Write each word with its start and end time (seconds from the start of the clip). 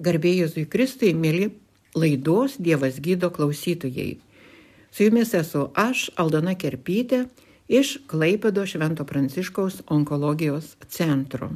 Garbėjai 0.00 0.46
Jėzui 0.46 0.64
Kristui, 0.72 1.10
mėly 1.12 1.50
laidos 1.92 2.56
Dievas 2.56 2.96
gydo 3.04 3.28
klausytojai. 3.34 4.14
Su 4.90 5.04
jumis 5.04 5.34
esu 5.36 5.66
aš, 5.76 6.08
Aldona 6.16 6.54
Kerpytė, 6.56 7.26
iš 7.68 7.98
Klaipėdo 8.08 8.64
Švento 8.66 9.04
Pranciškaus 9.04 9.82
onkologijos 9.92 10.72
centro. 10.88 11.50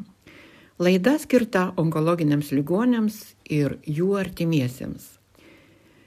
Laida 0.79 1.15
skirta 1.23 1.71
onkologiniams 1.81 2.53
ligonėms 2.53 3.17
ir 3.49 3.79
jų 3.87 4.13
artimiesiems. 4.21 5.07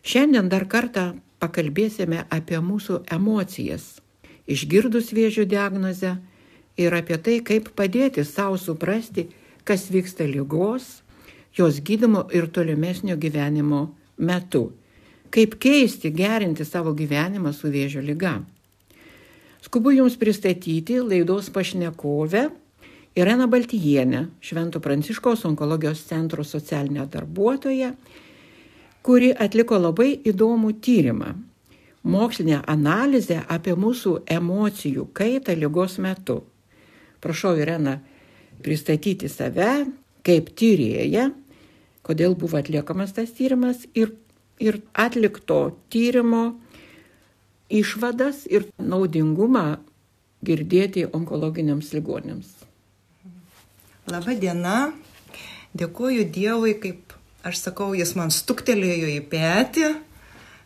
Šiandien 0.07 0.51
dar 0.53 0.67
kartą 0.69 1.07
pakalbėsime 1.41 2.27
apie 2.29 2.61
mūsų 2.61 3.01
emocijas, 3.17 3.97
išgirdus 4.45 5.09
vėžio 5.15 5.47
diagnozę 5.49 6.13
ir 6.77 6.93
apie 6.93 7.17
tai, 7.17 7.41
kaip 7.41 7.73
padėti 7.75 8.23
savo 8.27 8.61
suprasti, 8.61 9.25
kas 9.67 9.89
vyksta 9.91 10.29
lygos, 10.29 11.01
jos 11.57 11.81
gydimo 11.81 12.27
ir 12.33 12.47
tolimesnio 12.53 13.17
gyvenimo 13.17 13.87
metu. 14.17 14.71
Kaip 15.29 15.57
keisti, 15.59 16.11
gerinti 16.11 16.65
savo 16.65 16.93
gyvenimą 16.95 17.51
su 17.53 17.71
vėžio 17.71 18.01
lyga. 18.01 18.37
Skubu 19.65 19.91
Jums 19.91 20.15
pristatyti 20.15 21.01
laidos 21.01 21.49
pašnekovę 21.51 22.45
Irena 23.17 23.47
Baltijienė, 23.49 24.27
Švento 24.39 24.79
Pranciškaus 24.79 25.43
onkologijos 25.49 26.03
centro 26.05 26.45
socialinė 26.45 27.07
darbuotoja, 27.09 27.91
kuri 29.01 29.31
atliko 29.33 29.79
labai 29.81 30.11
įdomų 30.29 30.75
tyrimą- 30.85 31.33
mokslinę 32.13 32.61
analizę 32.67 33.41
apie 33.47 33.73
mūsų 33.73 34.21
emocijų 34.25 35.07
kaitą 35.13 35.57
lygos 35.57 35.97
metu. 35.97 36.43
Prašau, 37.19 37.57
Irena, 37.57 37.99
pristatyti 38.61 39.27
save 39.29 39.87
kaip 40.23 40.49
tyrėją 40.55 41.31
kodėl 42.07 42.37
buvo 42.39 42.59
atliekamas 42.59 43.13
tas 43.17 43.33
tyrimas 43.35 43.83
ir, 43.93 44.13
ir 44.59 44.79
atlikto 44.95 45.77
tyrimo 45.93 46.57
išvadas 47.69 48.45
ir 48.49 48.69
naudingumą 48.79 49.79
girdėti 50.45 51.07
onkologiniams 51.11 51.91
ligonėms. 51.95 52.53
Labą 54.07 54.37
dieną, 54.39 54.77
dėkuoju 55.75 56.27
Dievui, 56.31 56.77
kaip 56.79 57.15
aš 57.47 57.59
sakau, 57.65 57.91
jis 57.97 58.13
man 58.15 58.31
stuktelėjo 58.31 59.09
į 59.17 59.19
petį, 59.31 59.89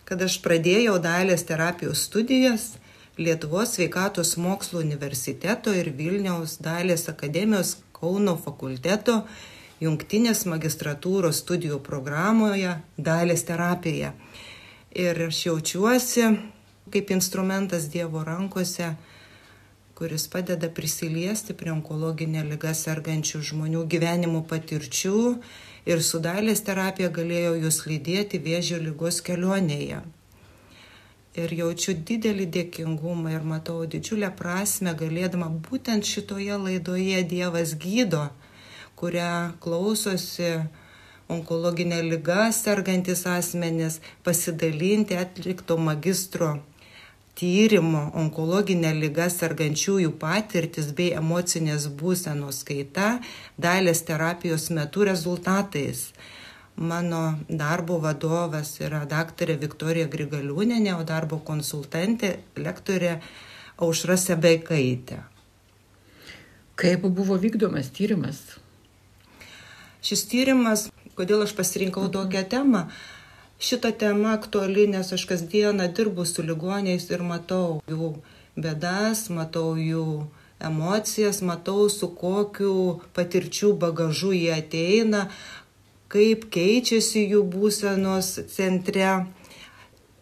kad 0.06 0.22
aš 0.22 0.38
pradėjau 0.44 1.00
dalės 1.02 1.45
terapijos 1.47 2.06
studijas 2.06 2.75
Lietuvos 3.22 3.73
sveikatos 3.75 4.38
mokslo 4.39 4.80
universiteto 4.80 5.73
ir 5.75 5.92
Vilniaus 5.97 6.56
dalės 6.64 7.09
akademijos 7.12 7.75
Kauno 7.92 8.38
fakulteto 8.39 9.17
jungtinės 9.82 10.46
magistratūros 10.46 11.42
studijų 11.42 11.80
programoje 11.84 12.78
dalės 12.98 13.46
terapija. 13.48 14.14
Ir 14.92 15.18
aš 15.28 15.46
jaučiuosi 15.48 16.28
kaip 16.92 17.12
instrumentas 17.16 17.88
Dievo 17.90 18.24
rankose, 18.24 18.96
kuris 19.96 20.28
padeda 20.28 20.70
prisiliesti 20.70 21.54
prie 21.54 21.72
onkologinę 21.72 22.44
lygą 22.50 22.74
sergančių 22.78 23.42
žmonių 23.52 23.86
gyvenimo 23.94 24.42
patirčių 24.50 25.20
ir 25.90 26.02
su 26.06 26.20
dalės 26.26 26.64
terapija 26.68 27.12
galėjau 27.14 27.54
jūs 27.66 27.86
lydėti 27.88 28.42
vėžio 28.42 28.82
lygos 28.82 29.22
kelionėje. 29.26 30.02
Ir 31.42 31.54
jaučiu 31.56 31.94
didelį 31.96 32.50
dėkingumą 32.58 33.32
ir 33.38 33.46
matau 33.48 33.86
didžiulę 33.88 34.34
prasme 34.36 34.92
galėdama 35.00 35.48
būtent 35.70 36.04
šitoje 36.04 36.58
laidoje 36.66 37.22
Dievas 37.24 37.78
gydo 37.80 38.26
kurią 39.02 39.57
klausosi 39.63 40.53
onkologinė 41.31 42.02
lyga 42.05 42.49
sergantis 42.55 43.25
asmenys, 43.30 44.02
pasidalinti 44.25 45.17
atlikto 45.17 45.77
magistro 45.80 46.57
tyrimo 47.39 48.03
onkologinė 48.22 48.91
lyga 48.97 49.25
sergančiųjų 49.34 50.11
patirtis 50.22 50.91
bei 50.97 51.16
emocinės 51.17 51.88
būsenos 52.01 52.61
kaita 52.67 53.16
dalės 53.57 54.03
terapijos 54.09 54.69
metu 54.78 55.07
rezultatais. 55.07 56.11
Mano 56.75 57.23
darbo 57.50 57.97
vadovas 58.03 58.75
yra 58.81 59.03
daktarė 59.09 59.57
Viktorija 59.63 60.07
Grigaliūnenė, 60.11 60.94
o 60.95 61.03
darbo 61.03 61.41
konsultantė 61.50 62.38
lektorė 62.56 63.17
Aušra 63.81 64.17
Sebeikaitė. 64.17 65.19
Kaip 66.79 67.06
buvo 67.06 67.38
vykdomas 67.41 67.91
tyrimas? 67.94 68.60
Šis 70.01 70.23
tyrimas, 70.31 70.88
kodėl 71.17 71.45
aš 71.45 71.53
pasirinkau 71.57 72.07
tokią 72.13 72.41
temą, 72.50 72.88
šita 73.62 73.91
tema 74.03 74.34
aktuali, 74.34 74.88
nes 74.89 75.13
aš 75.13 75.28
kasdieną 75.29 75.85
dirbu 75.97 76.25
su 76.25 76.45
ligoniais 76.45 77.06
ir 77.13 77.22
matau 77.22 77.81
jų 77.91 78.16
bėdas, 78.57 79.28
matau 79.29 79.75
jų 79.78 80.06
emocijas, 80.61 81.41
matau 81.45 81.85
su 81.90 82.09
kokiu 82.23 83.01
patirčių 83.17 83.75
bagažu 83.84 84.34
jie 84.34 84.50
ateina, 84.57 85.28
kaip 86.11 86.50
keičiasi 86.53 87.28
jų 87.35 87.45
būsenos 87.53 88.34
centre 88.56 89.11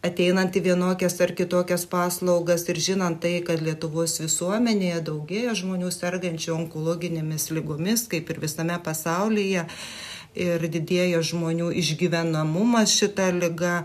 ateinant 0.06 0.56
į 0.56 0.64
vienokias 0.70 1.18
ar 1.24 1.34
kitokias 1.36 1.86
paslaugas 1.90 2.68
ir 2.72 2.80
žinant 2.80 3.20
tai, 3.24 3.40
kad 3.46 3.62
Lietuvos 3.64 4.20
visuomenėje 4.22 5.02
daugėja 5.10 5.56
žmonių 5.60 5.92
sergančių 5.92 6.54
onkologinėmis 6.56 7.50
lygomis, 7.56 8.06
kaip 8.12 8.32
ir 8.32 8.40
visame 8.44 8.78
pasaulyje, 8.84 9.66
ir 10.40 10.70
didėja 10.72 11.20
žmonių 11.26 11.74
išgyvenamumas 11.82 12.94
šitą 12.96 13.32
lygą 13.36 13.76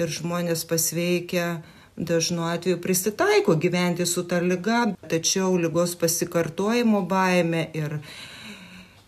ir 0.00 0.10
žmonės 0.10 0.64
pasveikia 0.66 1.62
dažnu 1.96 2.46
atveju 2.48 2.80
prisitaiko 2.80 3.54
gyventi 3.60 4.06
su 4.08 4.24
ta 4.24 4.40
lyga, 4.40 4.94
tačiau 5.08 5.56
lygos 5.60 5.94
pasikartojimo 6.00 7.04
baime 7.06 7.68
ir 7.76 7.98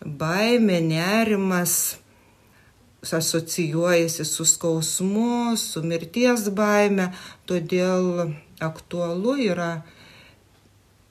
baime, 0.05 0.79
nerimas 0.85 1.97
asocijuojasi 3.13 4.25
su 4.25 4.45
skausmu, 4.45 5.57
su 5.57 5.83
mirties 5.83 6.49
baime, 6.49 7.11
todėl 7.45 8.31
aktualu 8.63 9.35
yra 9.51 9.69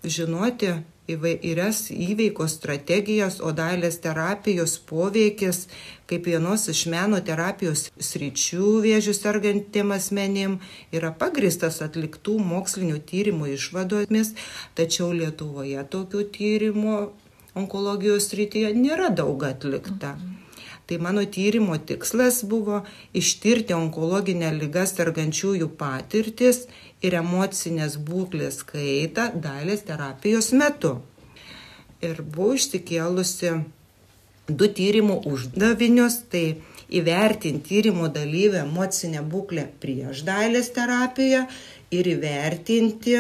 žinoti 0.05 0.72
įvairias 1.09 1.91
įveikos 1.93 2.55
strategijas, 2.56 3.37
o 3.44 3.53
dalės 3.53 3.99
terapijos 4.05 4.78
poveikis 4.88 5.66
kaip 6.09 6.28
vienos 6.28 6.65
iš 6.72 6.84
meno 6.93 7.21
terapijos 7.25 7.91
sričių 8.09 8.71
vėžių 8.84 9.15
sergantiem 9.16 9.93
asmenim 9.97 10.59
yra 10.97 11.12
pagristas 11.12 11.82
atliktų 11.84 12.38
mokslinių 12.41 13.03
tyrimų 13.11 13.53
išvadomis, 13.56 14.32
tačiau 14.78 15.12
Lietuvoje 15.12 15.84
tokių 15.93 16.25
tyrimų 16.38 16.97
onkologijos 17.55 18.31
srityje 18.32 18.72
nėra 18.76 19.12
daug 19.12 19.44
atlikta. 19.49 20.16
Mhm. 20.16 20.44
Tai 20.86 20.98
mano 21.00 21.24
tyrimo 21.24 21.78
tikslas 21.88 22.42
buvo 22.44 22.82
ištirti 23.16 23.72
onkologinę 23.72 24.50
lygą 24.58 24.84
sergančiųjų 24.90 25.70
patirtis 25.80 26.66
ir 27.00 27.16
emocinės 27.20 27.96
būklės 28.08 28.60
kaitą 28.68 29.30
dalės 29.46 29.86
terapijos 29.88 30.50
metu. 30.52 30.98
Ir 32.04 32.20
buvau 32.20 32.58
išsikėlusi 32.58 33.54
du 34.48 34.68
tyrimų 34.78 35.22
uždavinius, 35.30 36.18
tai 36.28 36.44
įvertinti 36.92 37.64
tyrimo 37.70 38.10
dalyvio 38.12 38.60
emocinę 38.66 39.24
būklę 39.32 39.64
prieš 39.80 40.20
dalės 40.28 40.68
terapiją 40.76 41.46
ir 41.96 42.12
įvertinti 42.12 43.16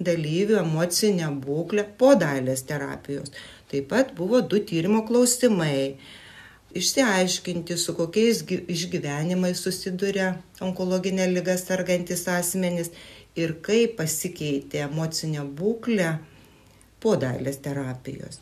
dalyvių 0.00 0.60
emocinę 0.62 1.34
būklę 1.44 1.88
po 1.98 2.14
dalės 2.22 2.62
terapijos. 2.70 3.34
Taip 3.70 3.90
pat 3.90 4.14
buvo 4.16 4.40
du 4.40 4.62
tyrimo 4.70 5.02
klausimai 5.06 5.98
išsiaiškinti, 6.74 7.76
su 7.76 7.94
kokiais 7.98 8.42
išgyvenimais 8.48 9.62
susiduria 9.64 10.34
onkologinė 10.62 11.26
lyga 11.32 11.56
sergantis 11.58 12.26
asmenys 12.30 12.92
ir 13.38 13.56
kaip 13.64 13.96
pasikeitė 13.98 14.84
emocinė 14.86 15.44
būklė 15.58 16.12
po 17.00 17.16
dailės 17.20 17.60
terapijos. 17.64 18.40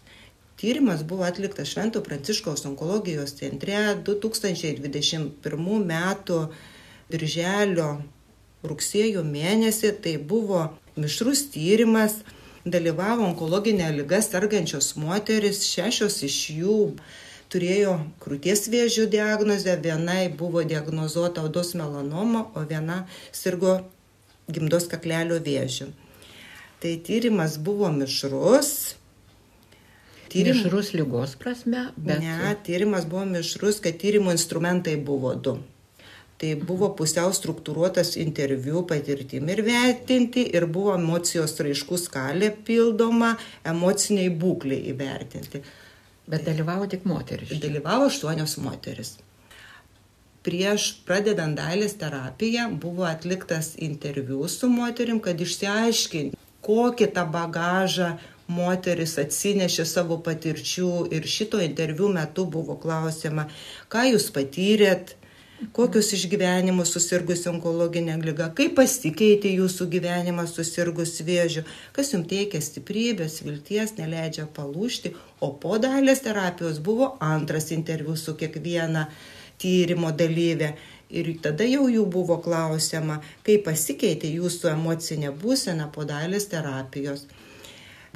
Tyrimas 0.58 1.04
buvo 1.06 1.22
atliktas 1.22 1.70
Švento 1.70 2.02
Pranciškaus 2.02 2.64
onkologijos 2.66 3.36
centre 3.38 3.78
2021 4.06 5.30
m. 5.78 5.92
birželio 7.08 7.90
rugsėjo 8.66 9.22
mėnesį. 9.22 9.92
Tai 10.02 10.16
buvo 10.32 10.64
mišrus 10.98 11.44
tyrimas, 11.54 12.18
dalyvavo 12.66 13.28
onkologinė 13.28 13.92
lyga 14.00 14.18
sergančios 14.24 14.96
moteris, 14.98 15.62
šešios 15.70 16.18
iš 16.26 16.40
jų 16.58 16.80
turėjo 17.52 17.94
krūties 18.22 18.66
vėžio 18.72 19.06
diagnozę, 19.10 19.76
vienai 19.82 20.28
buvo 20.28 20.64
diagnozuota 20.68 21.44
odos 21.48 21.74
melanoma, 21.78 22.46
o 22.54 22.64
viena 22.68 23.04
sirgo 23.32 23.78
gimdos 24.48 24.88
kaklelio 24.90 25.40
vėžiu. 25.44 25.90
Tai 26.82 26.92
tyrimas 27.06 27.56
buvo 27.58 27.90
mišrus. 27.90 28.94
Tyrim... 30.28 30.54
Mišrus 30.54 30.92
lygos 30.94 31.34
prasme, 31.40 31.88
bet. 31.96 32.20
Ne, 32.22 32.52
tyrimas 32.66 33.08
buvo 33.08 33.24
mišrus, 33.32 33.80
kad 33.82 33.98
tyrimo 33.98 34.30
instrumentai 34.34 34.94
buvo 35.00 35.34
du. 35.34 35.56
Tai 36.38 36.52
buvo 36.62 36.92
pusiau 36.94 37.32
struktūruotas 37.34 38.12
interviu 38.22 38.84
patirtim 38.86 39.48
ir 39.50 39.64
vertinti 39.66 40.44
ir 40.54 40.68
buvo 40.70 40.92
emocijos 40.94 41.56
raiškų 41.58 41.98
skalė 41.98 42.52
pildoma, 42.68 43.32
emociniai 43.66 44.30
būkliai 44.30 44.92
įvertinti. 44.92 45.64
Bet 46.28 46.44
dalyvavo 46.44 46.86
tik 46.92 47.06
moteris. 47.08 47.54
Dalyvavo 47.62 48.08
aštuonios 48.10 48.58
moteris. 48.60 49.14
Prieš 50.44 50.88
pradedant 51.08 51.56
dailės 51.58 51.96
terapiją 52.00 52.68
buvo 52.80 53.06
atliktas 53.08 53.72
interviu 53.84 54.46
su 54.48 54.68
moterim, 54.70 55.20
kad 55.24 55.40
išsiaiškinti, 55.40 56.38
kokį 56.64 57.08
tą 57.16 57.24
bagažą 57.32 58.12
moteris 58.48 59.16
atsinešė 59.20 59.84
savo 59.88 60.18
patirčių 60.24 60.90
ir 61.16 61.26
šito 61.28 61.60
interviu 61.64 62.08
metu 62.12 62.46
buvo 62.48 62.78
klausima, 62.80 63.48
ką 63.92 64.06
jūs 64.12 64.30
patyrėt, 64.36 65.16
kokius 65.74 66.12
išgyvenimus 66.14 66.92
susirgus 66.94 67.44
onkologinė 67.50 68.16
lyga, 68.22 68.48
kaip 68.58 68.76
pasikeitė 68.78 69.50
jūsų 69.56 69.88
gyvenimas 69.94 70.54
susirgus 70.54 71.16
vėžiu, 71.26 71.64
kas 71.96 72.12
jums 72.14 72.28
teikia 72.30 72.60
stiprybės, 72.62 73.40
vilties, 73.46 73.96
neleidžia 73.98 74.46
palūšti, 74.54 75.14
o 75.42 75.50
po 75.62 75.80
dalės 75.82 76.22
terapijos 76.26 76.78
buvo 76.84 77.16
antras 77.24 77.72
interviu 77.74 78.14
su 78.16 78.36
kiekviena 78.38 79.08
tyrimo 79.58 80.12
dalyvė. 80.14 80.72
Ir 81.08 81.30
tada 81.42 81.64
jau 81.64 81.86
jų 81.88 82.04
buvo 82.12 82.36
klausima, 82.44 83.22
kaip 83.46 83.64
pasikeitė 83.66 84.28
jūsų 84.34 84.74
emocinė 84.74 85.32
būsena 85.42 85.88
po 85.94 86.04
dalės 86.04 86.50
terapijos. 86.52 87.24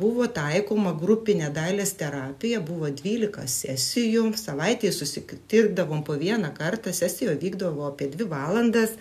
Buvo 0.00 0.24
taikoma 0.24 0.94
grupinė 0.96 1.50
dailės 1.52 1.92
terapija, 2.00 2.62
buvo 2.64 2.88
12 2.88 3.44
sesijų, 3.54 4.30
savaitėje 4.40 4.94
susitikdavom 4.96 6.00
po 6.06 6.16
vieną 6.16 6.54
kartą, 6.56 6.94
sesija 6.96 7.34
vykdavo 7.36 7.84
apie 7.90 8.08
2 8.14 8.28
valandas 8.30 8.96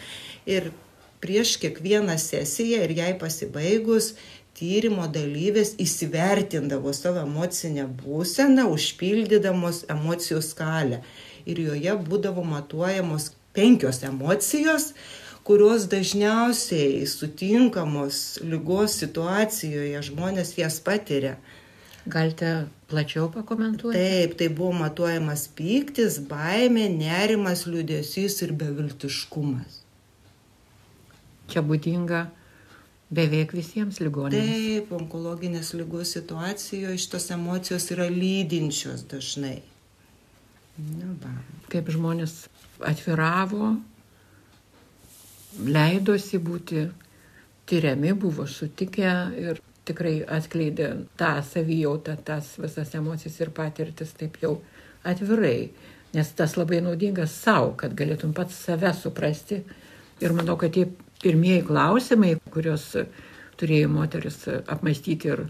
ir 0.46 0.72
prieš 1.24 1.56
kiekvieną 1.62 2.18
sesiją 2.20 2.82
ir 2.84 2.96
jai 2.98 3.12
pasibaigus 3.24 4.12
tyrimo 4.58 5.08
dalyvės 5.08 5.76
įsivertindavo 5.80 6.92
savo 6.94 7.24
emocinę 7.24 7.88
būseną, 8.02 8.68
užpildydamos 8.76 9.86
emocijų 9.96 10.42
skalę. 10.44 11.02
Ir 11.48 11.64
joje 11.70 11.96
būdavo 12.04 12.44
matuojamos 12.46 13.32
penkios 13.56 14.04
emocijos, 14.08 14.92
kurios 15.52 15.84
dažniausiai 15.92 17.04
sutinkamos 17.12 18.40
lygos 18.48 18.94
situacijoje, 19.02 20.00
žmonės 20.08 20.54
jas 20.56 20.78
patiria. 20.80 21.34
Galite 22.08 22.70
plačiau 22.88 23.28
pakomentuoti? 23.34 24.00
Taip, 24.00 24.38
tai 24.40 24.48
buvo 24.48 24.72
matuojamas 24.80 25.50
pyktis, 25.58 26.22
baimė, 26.30 26.88
nerimas, 26.96 27.66
liūdėsys 27.68 28.40
ir 28.46 28.56
beviltiškumas. 28.64 29.82
Čia 31.52 31.66
būdinga 31.68 32.24
beveik 33.12 33.52
visiems 33.52 34.00
ligonėms. 34.00 34.40
Taip, 34.40 34.96
onkologinės 35.02 35.76
lygos 35.76 36.16
situacijoje 36.16 36.96
šitos 37.10 37.28
emocijos 37.36 37.92
yra 37.92 38.08
lydinčios 38.08 39.04
dažnai. 39.12 39.60
Na, 40.80 41.12
va. 41.20 41.36
Kaip 41.76 41.92
žmonės 41.92 42.46
atviravo, 42.88 43.76
leidosi 45.60 46.40
būti 46.40 46.86
tyriami, 47.68 48.14
buvo 48.14 48.46
sutikę 48.48 49.12
ir 49.40 49.62
tikrai 49.88 50.22
atskleidė 50.30 50.92
tą 51.20 51.32
savijautą, 51.46 52.16
tas 52.26 52.54
visas 52.62 52.94
emocijas 52.96 53.40
ir 53.42 53.52
patirtis 53.56 54.14
taip 54.18 54.38
jau 54.42 54.60
atvirai. 55.08 55.72
Nes 56.12 56.28
tas 56.36 56.58
labai 56.60 56.82
naudingas 56.84 57.32
savo, 57.32 57.72
kad 57.80 57.96
galėtum 57.96 58.34
pats 58.36 58.58
save 58.66 58.92
suprasti. 58.98 59.62
Ir 60.22 60.36
manau, 60.36 60.58
kad 60.60 60.74
tie 60.76 60.90
pirmieji 61.24 61.64
klausimai, 61.70 62.36
kuriuos 62.52 62.90
turėjo 63.62 63.88
moteris 63.94 64.44
apmastyti 64.52 65.32
ir 65.32 65.46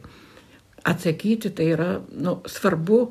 atsakyti, 0.86 1.50
tai 1.58 1.72
yra 1.74 1.90
nu, 2.14 2.38
svarbu 2.46 3.02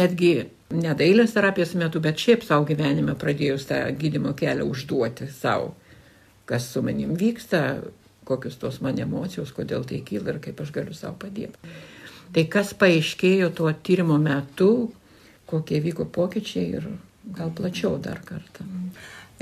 netgi 0.00 0.32
ne 0.74 0.96
dailės 0.96 1.36
terapijos 1.36 1.74
metu, 1.78 2.00
bet 2.02 2.18
šiaip 2.18 2.44
savo 2.46 2.64
gyvenime 2.68 3.14
pradėjus 3.20 3.68
tą 3.68 3.84
gydimo 4.00 4.32
kelią 4.38 4.66
užduoti 4.72 5.28
savo 5.30 5.74
kas 6.48 6.68
su 6.72 6.82
manim 6.84 7.14
vyksta, 7.18 7.82
kokius 8.24 8.56
tos 8.60 8.80
man 8.84 8.98
emocijos, 9.00 9.52
kodėl 9.56 9.84
tai 9.88 10.00
kyla 10.04 10.34
ir 10.34 10.40
kaip 10.44 10.60
aš 10.64 10.72
galiu 10.74 10.96
savo 10.96 11.16
padėti. 11.24 11.74
Tai 12.34 12.44
kas 12.50 12.72
paaiškėjo 12.78 13.50
tuo 13.54 13.72
tyrimo 13.86 14.16
metu, 14.18 14.70
kokie 15.50 15.80
vyko 15.84 16.06
pokyčiai 16.10 16.80
ir 16.80 16.88
gal 17.36 17.52
plačiau 17.54 17.98
dar 18.02 18.20
kartą. 18.24 18.66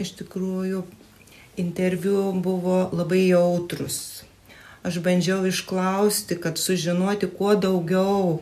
Iš 0.02 0.14
tikrųjų, 0.20 0.82
interviu 1.62 2.32
buvo 2.32 2.90
labai 2.92 3.26
jautrus. 3.28 4.24
Aš 4.82 4.98
bandžiau 5.04 5.46
išklausti, 5.46 6.36
kad 6.42 6.58
sužinoti 6.58 7.28
kuo 7.30 7.54
daugiau 7.54 8.40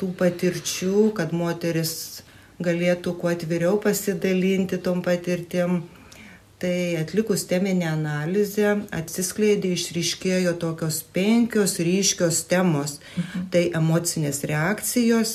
tų 0.00 0.12
patirčių, 0.18 1.10
kad 1.16 1.34
moteris 1.36 2.22
galėtų 2.62 3.12
kuo 3.20 3.32
atviriau 3.32 3.76
pasidalinti 3.82 4.78
tom 4.80 5.02
patirtim 5.04 5.82
tai 6.62 6.96
atlikus 7.00 7.42
teminę 7.50 7.88
analizę 7.90 8.76
atsiskleidė, 8.94 9.72
išryškėjo 9.76 10.54
tokios 10.62 11.02
penkios 11.14 11.80
ryškios 11.82 12.44
temos. 12.50 13.00
Mhm. 13.16 13.48
Tai 13.52 13.64
emocinės 13.82 14.44
reakcijos, 14.48 15.32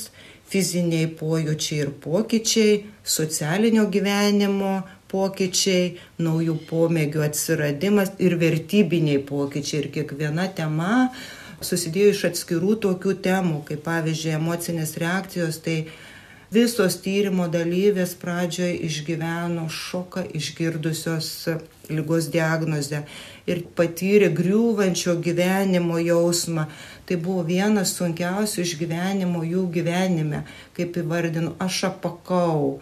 fiziniai 0.48 1.10
pojūčiai 1.20 1.82
ir 1.84 1.92
pokyčiai, 2.04 2.78
socialinio 3.04 3.88
gyvenimo 3.92 4.78
pokyčiai, 5.12 5.98
naujų 6.24 6.56
pomėgių 6.70 7.24
atsiradimas 7.28 8.16
ir 8.24 8.38
vertybiniai 8.40 9.20
pokyčiai. 9.28 9.84
Ir 9.84 9.92
kiekviena 10.00 10.48
tema 10.56 11.10
susidėjo 11.64 12.14
iš 12.14 12.26
atskirų 12.32 12.78
tokių 12.88 13.16
temų, 13.28 13.64
kaip 13.68 13.84
pavyzdžiui 13.88 14.36
emocinės 14.38 14.96
reakcijos, 15.02 15.60
tai 15.66 15.78
Visos 16.48 16.96
tyrimo 17.04 17.50
dalyvės 17.52 18.14
pradžioje 18.22 18.78
išgyveno 18.88 19.66
šoką 19.68 20.22
išgirdusios 20.40 21.28
lygos 21.92 22.30
diagnozę 22.32 23.02
ir 23.52 23.66
patyrė 23.76 24.30
griūvančio 24.38 25.18
gyvenimo 25.26 26.00
jausmą. 26.00 26.70
Tai 27.04 27.20
buvo 27.26 27.44
vienas 27.50 27.92
sunkiausių 28.00 28.64
išgyvenimo 28.64 29.44
jų 29.44 29.66
gyvenime, 29.76 30.46
kaip 30.80 30.96
įvardinu, 31.04 31.52
aš 31.60 31.84
apakau, 31.92 32.80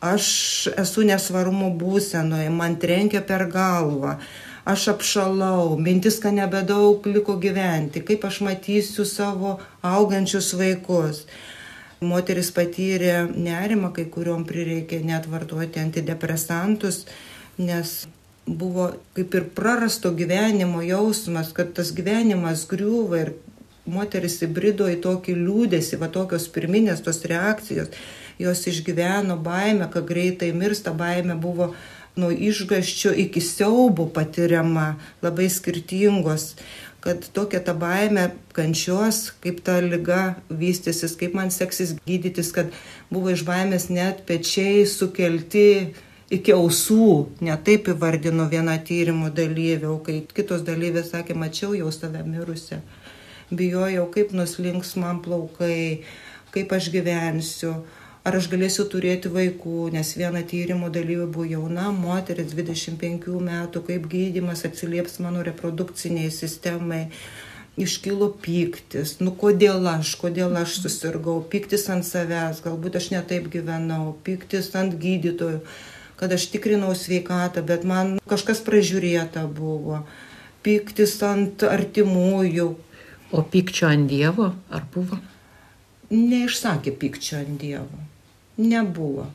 aš 0.00 0.32
esu 0.72 1.04
nesvarumo 1.04 1.68
būsenoje, 1.76 2.48
man 2.48 2.80
trenkia 2.80 3.20
per 3.20 3.44
galvą 3.52 4.16
aš 4.64 4.88
apšalau, 4.94 5.76
mintis, 5.76 6.20
kad 6.22 6.32
nebedaug 6.32 7.04
liko 7.12 7.36
gyventi, 7.36 8.00
kaip 8.00 8.24
aš 8.24 8.40
matysiu 8.46 9.04
savo 9.04 9.58
augančius 9.82 10.52
vaikus. 10.54 11.26
Moteris 12.02 12.50
patyrė 12.54 13.28
nerimą, 13.30 13.92
kai 13.94 14.08
kuriuom 14.10 14.42
prireikė 14.48 14.98
net 15.06 15.28
vartoti 15.30 15.80
antidepresantus, 15.82 17.04
nes 17.62 18.02
buvo 18.46 18.88
kaip 19.14 19.34
ir 19.38 19.46
prarasto 19.54 20.10
gyvenimo 20.10 20.82
jausmas, 20.82 21.52
kad 21.54 21.72
tas 21.76 21.92
gyvenimas 21.94 22.66
griūva 22.70 23.22
ir 23.22 23.32
moteris 23.86 24.40
įbrido 24.46 24.86
į 24.90 24.98
tokį 25.02 25.36
liūdėsi, 25.38 25.98
va 25.98 26.10
tokios 26.12 26.48
pirminės 26.54 27.02
tos 27.06 27.22
reakcijos, 27.26 27.90
jos 28.38 28.66
išgyveno 28.70 29.38
baimę, 29.42 29.88
kad 29.90 30.06
greitai 30.06 30.52
mirsta, 30.54 30.94
baimė 30.94 31.38
buvo 31.38 31.72
nuo 32.18 32.30
išgaščio 32.30 33.14
iki 33.24 33.40
siaubų 33.40 34.10
patiriama, 34.14 34.96
labai 35.24 35.48
skirtingos 35.50 36.52
kad 37.02 37.24
tokia 37.34 37.60
ta 37.64 37.74
baime 37.74 38.28
kančios, 38.54 39.32
kaip 39.42 39.60
ta 39.66 39.80
lyga 39.82 40.36
vystysis, 40.48 41.16
kaip 41.18 41.34
man 41.34 41.50
seksis 41.50 41.96
gydytis, 42.06 42.52
kad 42.54 42.70
buvo 43.10 43.32
iš 43.34 43.42
baimės 43.48 43.88
net 43.90 44.22
pečiai 44.28 44.84
sukelti 44.86 45.66
iki 46.32 46.54
ausų, 46.54 47.08
netaip 47.44 47.90
įvardino 47.92 48.46
viena 48.52 48.78
tyrimo 48.78 49.32
dalyvė, 49.34 49.88
o 49.90 49.98
kai 50.04 50.20
kitos 50.30 50.62
dalyvės 50.64 51.10
sakė, 51.12 51.34
mačiau 51.36 51.74
jau 51.76 51.90
save 51.92 52.22
mirusią, 52.24 52.78
bijojau, 53.50 54.06
kaip 54.14 54.32
nuslinks 54.36 54.94
man 55.02 55.20
plaukai, 55.24 56.04
kaip 56.54 56.72
aš 56.72 56.88
gyvensiu 56.94 57.74
ar 58.22 58.38
aš 58.38 58.48
galėsiu 58.52 58.86
turėti 58.90 59.30
vaikų, 59.32 59.88
nes 59.94 60.12
viena 60.18 60.42
tyrimo 60.46 60.90
dalyvė 60.94 61.26
buvo 61.34 61.46
jauna 61.48 61.88
moteris 61.94 62.54
25 62.54 63.38
metų, 63.48 63.82
kaip 63.88 64.06
gydimas 64.10 64.64
atsilieps 64.68 65.18
mano 65.24 65.42
reprodukciniai 65.46 66.30
sistemai. 66.34 67.08
Iškilo 67.80 68.28
pyktis, 68.44 69.14
nu 69.24 69.32
kodėl 69.32 69.86
aš, 69.88 70.10
kodėl 70.20 70.52
aš 70.60 70.74
susirgau, 70.82 71.38
pyktis 71.54 71.86
ant 71.94 72.04
savęs, 72.04 72.60
galbūt 72.60 72.98
aš 73.00 73.08
netaip 73.14 73.48
gyvenau, 73.54 74.12
pyktis 74.26 74.68
ant 74.76 74.98
gydytojų, 75.00 75.62
kad 76.20 76.36
aš 76.36 76.50
tikrinau 76.52 76.92
sveikatą, 76.92 77.64
bet 77.64 77.88
man 77.88 78.18
kažkas 78.28 78.60
pražiūrėta 78.68 79.46
buvo, 79.48 80.02
pyktis 80.60 81.16
ant 81.24 81.64
artimųjų. 81.64 82.70
O 83.32 83.46
pykčio 83.48 83.88
ant 83.88 84.10
Dievo 84.12 84.52
ar 84.68 84.84
buvo? 84.92 85.22
neišsakė 86.12 86.92
pykčio 87.00 87.40
ant 87.40 87.60
Dievo. 87.60 88.00
Nebuvo 88.62 89.28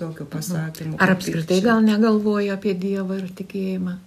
tokio 0.00 0.26
pasakymo. 0.26 0.96
Ar 0.98 1.14
apskritai 1.14 1.60
gal 1.64 1.82
negalvoja 1.84 2.56
apie 2.56 2.72
Dievą 2.78 3.18
ir 3.20 3.28
tikėjimą? 3.36 3.98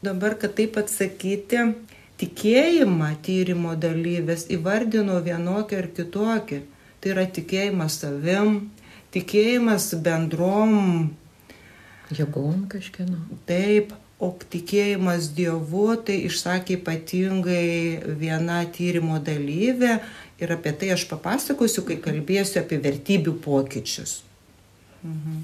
Dabar, 0.00 0.34
kad 0.40 0.56
taip 0.58 0.78
atsakyti, 0.80 1.62
tikėjimą 2.20 3.10
tyrimo 3.24 3.76
dalyvės 3.80 4.46
įvardino 4.56 5.18
vienokį 5.24 5.80
ar 5.80 5.88
kitokį. 5.96 6.60
Tai 7.00 7.12
yra 7.14 7.24
tikėjimas 7.36 7.96
savim, 8.02 8.56
tikėjimas 9.14 9.86
bendrom 10.04 10.74
jėgom 12.12 12.66
kažkieno. 12.72 13.20
Taip, 13.48 13.94
O 14.20 14.34
tikėjimas 14.52 15.30
Dievu 15.32 15.94
tai 16.04 16.18
išsakė 16.28 16.76
ypatingai 16.76 18.16
viena 18.20 18.58
tyrimo 18.68 19.16
dalyvė 19.24 19.94
ir 20.44 20.52
apie 20.52 20.74
tai 20.76 20.90
aš 20.92 21.06
papasakosiu, 21.08 21.86
kai 21.88 21.96
kalbėsiu 22.04 22.60
apie 22.60 22.76
vertybių 22.84 23.38
pokyčius. 23.40 24.18
Mhm. 25.00 25.40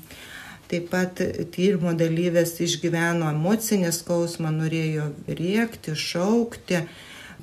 Taip 0.66 0.88
pat 0.90 1.20
tyrimo 1.54 1.94
dalyvės 1.96 2.56
išgyveno 2.66 3.30
emocinį 3.30 3.92
skausmą, 3.94 4.50
norėjo 4.50 5.12
rėkti, 5.30 5.94
šaukti, 5.94 6.80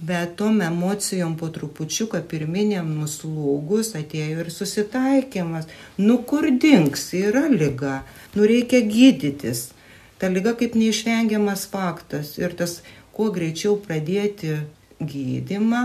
bet 0.03 0.35
tom 0.37 0.59
emocijom 0.61 1.37
po 1.39 1.47
trupučiuką 1.55 2.19
pirminiam 2.29 2.89
nuslūgus 2.99 3.93
atėjo 3.97 4.43
ir 4.43 4.49
susitaikymas. 4.51 5.69
Nu 5.97 6.19
kur 6.27 6.49
dinks, 6.51 7.13
yra 7.15 7.47
lyga, 7.47 8.01
nu 8.35 8.49
reikia 8.49 8.83
gydytis 8.85 9.71
ta 10.23 10.29
lyga 10.31 10.53
kaip 10.55 10.77
neišvengiamas 10.79 11.65
faktas 11.67 12.37
ir 12.39 12.53
tas 12.55 12.77
kuo 13.11 13.25
greičiau 13.35 13.73
pradėti 13.83 14.53
gydimą, 15.03 15.81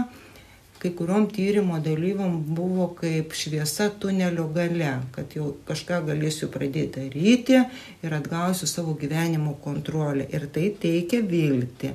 kai 0.78 0.92
kuriuom 0.94 1.24
tyrimo 1.34 1.80
dalyvom 1.82 2.36
buvo 2.54 2.86
kaip 3.00 3.34
šviesa 3.34 3.88
tunelio 3.98 4.44
gale, 4.54 4.92
kad 5.16 5.34
jau 5.34 5.48
kažką 5.66 6.04
galėsiu 6.12 6.46
pradėti 6.54 7.08
daryti 7.08 7.58
ir 8.06 8.14
atgausiu 8.14 8.70
savo 8.70 8.94
gyvenimo 9.00 9.56
kontrolę. 9.64 10.28
Ir 10.30 10.46
tai 10.54 10.68
teikia 10.86 11.18
viltį. 11.34 11.90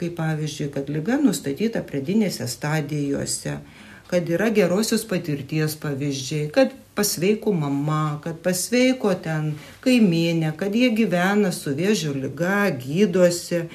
Kaip 0.00 0.16
pavyzdžiui, 0.16 0.70
kad 0.72 0.88
lyga 0.88 1.20
nustatyta 1.20 1.84
pradinėse 1.84 2.48
stadijose, 2.48 3.58
kad 4.08 4.28
yra 4.32 4.48
gerosios 4.54 5.04
patirties 5.08 5.76
pavyzdžiai, 5.80 6.48
kad 6.52 6.72
pasveiko 6.96 7.52
mama, 7.52 8.18
kad 8.24 8.40
pasveiko 8.42 9.12
ten 9.22 9.52
kaimynė, 9.84 10.54
kad 10.56 10.74
jie 10.74 10.88
gyvena 10.96 11.52
su 11.52 11.74
vėžio 11.76 12.14
lyga, 12.16 12.70
gydosi, 12.80 13.66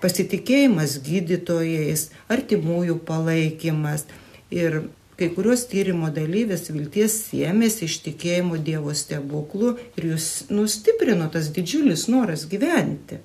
pasitikėjimas 0.00 1.00
gydytojais, 1.04 2.08
artimųjų 2.30 3.00
palaikymas. 3.08 4.06
Ir 4.54 4.84
kai 5.18 5.30
kurios 5.34 5.66
tyrimo 5.70 6.10
dalyvės 6.14 6.70
vilties 6.70 7.18
siemėsi 7.28 7.88
iš 7.88 8.00
tikėjimo 8.06 8.58
Dievo 8.62 8.94
stebuklų 8.94 9.76
ir 9.98 10.10
jūs 10.14 10.32
nustiprino 10.54 11.26
tas 11.34 11.50
didžiulis 11.54 12.06
noras 12.12 12.46
gyventi. 12.50 13.20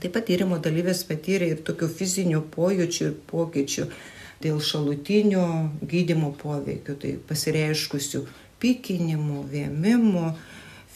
Taip 0.00 0.14
pat 0.14 0.26
tyrimo 0.26 0.58
dalyvės 0.62 1.02
patyrė 1.06 1.54
ir 1.54 1.66
tokių 1.66 1.88
fizinių 1.98 2.44
pojūčių 2.54 3.04
ir 3.08 3.20
pokyčių 3.30 3.92
dėl 4.40 4.60
šalutinių 4.64 5.44
gydimo 5.84 6.32
poveikių, 6.40 6.96
tai 7.00 7.12
pasireiškusių 7.28 8.24
pykinimų, 8.60 9.44
vėmimų, 9.52 10.26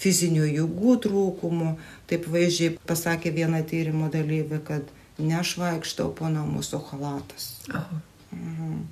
fizinių 0.00 0.48
jėgų 0.48 0.96
trūkumų. 1.04 1.76
Taip 2.10 2.28
vaizdžiai 2.32 2.74
pasakė 2.88 3.32
viena 3.36 3.62
tyrimo 3.64 4.10
dalyvė, 4.12 4.60
kad 4.64 4.90
nešvaikštau 5.20 6.10
po 6.16 6.28
namus, 6.32 6.72
o 6.74 6.82
halatas. 6.90 7.54
Mhm. 7.70 8.84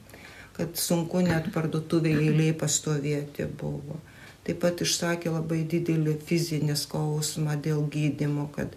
Kad 0.52 0.76
sunku 0.76 1.22
net 1.24 1.48
parduotuvėje 1.54 2.28
eiliai 2.28 2.56
pastovėti 2.56 3.48
buvo. 3.58 3.98
Taip 4.44 4.58
pat 4.60 4.82
išsakė 4.84 5.30
labai 5.32 5.62
didelį 5.70 6.18
fizinį 6.26 6.74
skausmą 6.76 7.54
dėl 7.62 7.86
gydimo, 7.88 8.48
kad, 8.52 8.74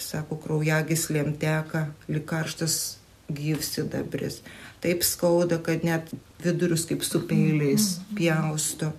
sako, 0.00 0.38
kraujagyslėm 0.40 1.34
teka 1.38 1.90
likarštas 2.08 2.99
gyvsidabris 3.36 4.40
taip 4.80 5.04
skauda, 5.04 5.58
kad 5.62 5.84
net 5.84 6.10
vidurius 6.44 6.86
kaip 6.88 7.04
su 7.04 7.22
peiliais 7.28 7.96
mhm. 7.98 8.16
pjausto. 8.16 8.92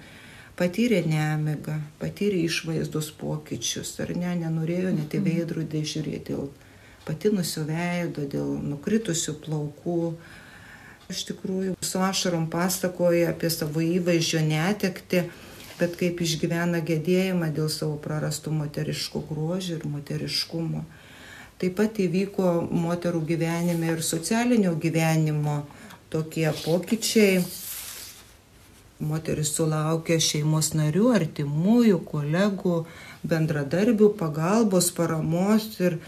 Patyrė 0.60 1.00
nemigą, 1.08 1.80
patyrė 1.98 2.44
išvaizdos 2.46 3.10
pokyčius, 3.18 3.96
ar 4.04 4.12
ne, 4.14 4.36
nenorėjo 4.44 4.92
net 4.94 5.16
į 5.16 5.22
mhm. 5.22 5.30
veidrodį 5.30 5.86
žiūrėti 5.94 6.36
dėl 6.36 6.52
patinusio 7.08 7.66
veido, 7.66 8.28
dėl 8.30 8.52
nukritusių 8.74 9.40
plaukų. 9.42 10.02
Iš 11.12 11.26
tikrųjų, 11.32 11.74
su 11.84 12.00
ašarom 12.00 12.46
pasakoja 12.52 13.32
apie 13.34 13.50
savo 13.52 13.82
įvaizdžio 13.84 14.44
netekti, 14.46 15.26
bet 15.80 15.98
kaip 16.00 16.22
išgyvena 16.24 16.80
gedėjimą 16.86 17.50
dėl 17.56 17.68
savo 17.74 17.98
prarastų 18.00 18.54
moteriškų 18.62 19.24
grožį 19.32 19.80
ir 19.80 19.88
moteriškumo. 19.92 20.86
Taip 21.62 21.76
pat 21.78 22.00
įvyko 22.02 22.52
moterų 22.74 23.20
gyvenime 23.30 23.92
ir 23.94 24.00
socialinio 24.02 24.72
gyvenimo 24.82 25.60
tokie 26.10 26.48
pokyčiai. 26.64 27.44
Moteris 29.02 29.52
sulaukė 29.54 30.18
šeimos 30.22 30.72
narių, 30.78 31.12
artimųjų, 31.20 32.00
kolegų, 32.10 32.80
bendradarbių, 33.30 34.10
pagalbos, 34.18 34.90
paramos 34.98 35.68
ir 35.82 36.00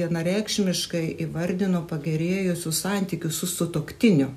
vienareikšmiškai 0.00 1.04
įvardino 1.26 1.84
pagerėjusius 1.92 2.80
santykius 2.84 3.42
su 3.42 3.48
sutoktiniu. 3.52 4.30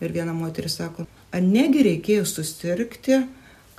Ir 0.00 0.14
viena 0.14 0.30
moteris 0.34 0.78
sako, 0.78 1.08
ar 1.34 1.42
negi 1.42 1.82
reikėjo 1.90 2.22
susirgti, 2.26 3.24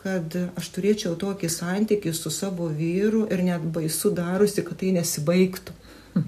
kad 0.01 0.35
aš 0.57 0.69
turėčiau 0.75 1.15
tokį 1.19 1.49
santykį 1.51 2.13
su 2.17 2.31
savo 2.33 2.69
vyru 2.73 3.27
ir 3.29 3.43
net 3.45 3.65
baisu 3.75 4.11
darusi, 4.17 4.63
kad 4.65 4.79
tai 4.81 4.93
nesibaigtų. 4.97 5.75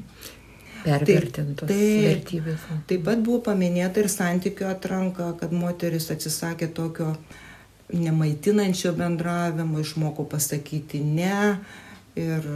Pervertintos 0.84 1.70
taip, 1.70 2.04
vertybės. 2.04 2.68
Taip 2.90 3.06
pat 3.08 3.22
buvo 3.24 3.40
paminėta 3.46 4.04
ir 4.04 4.10
santykių 4.12 4.68
atranka, 4.68 5.32
kad 5.40 5.56
moteris 5.56 6.10
atsisakė 6.12 6.68
tokio 6.76 7.14
nemaitinančio 7.94 8.92
bendravimo, 8.98 9.80
išmoko 9.80 10.26
pasakyti 10.30 11.00
ne 11.06 11.60
ir 12.20 12.48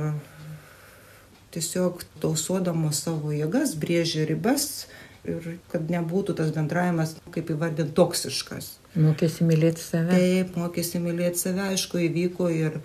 tiesiog 1.55 2.03
tausodamos 2.21 3.01
savo 3.05 3.31
jėgas, 3.33 3.77
brėžė 3.79 4.27
ribas 4.29 4.88
ir 5.27 5.57
kad 5.71 5.89
nebūtų 5.91 6.36
tas 6.38 6.51
bendravimas, 6.55 7.15
kaip 7.33 7.51
įvardint, 7.53 7.93
toksiškas. 7.97 8.75
Mokėsi 8.98 9.46
mylėti 9.46 9.84
save. 9.84 10.16
Taip, 10.16 10.56
mokėsi 10.58 11.01
mylėti 11.01 11.44
save, 11.44 11.70
aišku, 11.74 12.01
įvyko 12.08 12.50
ir 12.54 12.80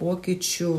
pokyčių 0.00 0.70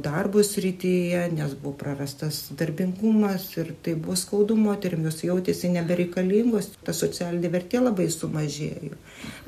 darbo 0.00 0.40
srityje, 0.44 1.26
nes 1.36 1.52
buvo 1.60 1.74
prarastas 1.82 2.46
darbingumas 2.56 3.50
ir 3.58 3.74
tai 3.84 3.92
buvo 4.00 4.16
skaudu 4.16 4.56
moterim, 4.56 5.04
jos 5.04 5.20
jautėsi 5.26 5.68
nebereikalingos, 5.74 6.70
ta 6.84 6.94
socialinė 6.96 7.50
vertė 7.52 7.82
labai 7.82 8.08
sumažėjo. 8.12 8.96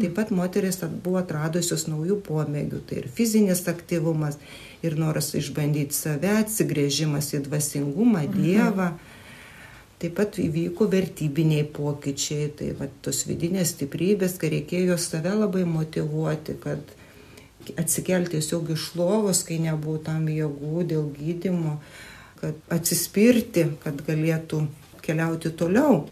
Taip 0.00 0.12
pat 0.18 0.33
moteris 0.35 0.83
buvo 0.92 1.23
atradusios 1.23 1.87
naujų 1.88 2.21
pomėgių, 2.26 2.83
tai 2.88 3.00
ir 3.00 3.09
fizinis 3.16 3.64
aktyvumas, 3.73 4.37
ir 4.85 5.00
noras 5.00 5.33
išbandyti 5.40 5.97
save, 5.97 6.37
atsigrėžimas 6.44 7.33
į 7.38 7.47
dvasingumą, 7.49 8.26
mhm. 8.28 8.40
Dievą. 8.40 8.92
Mhm 8.92 9.13
Taip 10.02 10.16
pat 10.18 10.38
įvyko 10.42 10.88
vertybiniai 10.90 11.64
pokyčiai, 11.70 12.48
tai 12.58 12.72
va, 12.78 12.88
tos 13.04 13.22
vidinės 13.28 13.72
stiprybės, 13.76 14.36
kai 14.40 14.50
reikėjo 14.56 14.98
save 15.00 15.32
labai 15.38 15.62
motivuoti, 15.68 16.56
kad 16.60 16.94
atsikelti 17.80 18.34
tiesiog 18.36 18.72
iš 18.74 18.88
lovos, 18.98 19.44
kai 19.46 19.60
nebuvo 19.62 20.00
tam 20.04 20.26
jėgų 20.28 20.86
dėl 20.90 21.06
gydimo, 21.14 21.78
kad 22.40 22.58
atsispirti, 22.74 23.68
kad 23.84 24.02
galėtų 24.06 24.64
keliauti 25.04 25.54
toliau. 25.54 26.04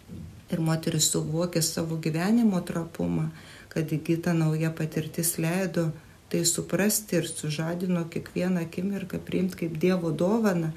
Ir 0.53 0.61
moteris 0.61 1.09
suvokė 1.09 1.63
savo 1.65 1.97
gyvenimo 2.01 2.59
trapumą, 2.65 3.29
kad 3.73 3.89
įgyta 3.93 4.35
nauja 4.37 4.69
patirtis 4.73 5.35
leido 5.41 5.89
tai 6.33 6.43
suprasti 6.45 7.19
ir 7.19 7.27
sužadino 7.29 8.07
kiekvieną 8.09 8.63
akimirką 8.65 9.19
priimti 9.21 9.59
kaip 9.63 9.77
Dievo 9.81 10.09
dovaną 10.09 10.71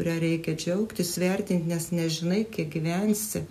kurią 0.00 0.16
reikia 0.16 0.56
džiaugtis, 0.56 1.18
vertinti, 1.20 1.68
nes 1.68 1.90
nežinai, 1.92 2.46
kiek 2.48 2.70
gyvensi. 2.72 3.44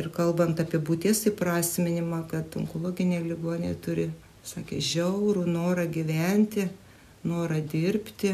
Ir 0.00 0.08
kalbant 0.12 0.56
apie 0.60 0.80
būties 0.80 1.26
įprasminimą, 1.28 2.22
kad 2.30 2.56
onkologiniai 2.56 3.20
ligonė 3.24 3.74
turi, 3.84 4.06
sakė, 4.48 4.80
žiaurų 4.80 5.44
norą 5.48 5.84
gyventi, 5.92 6.64
norą 7.28 7.60
dirbti, 7.60 8.32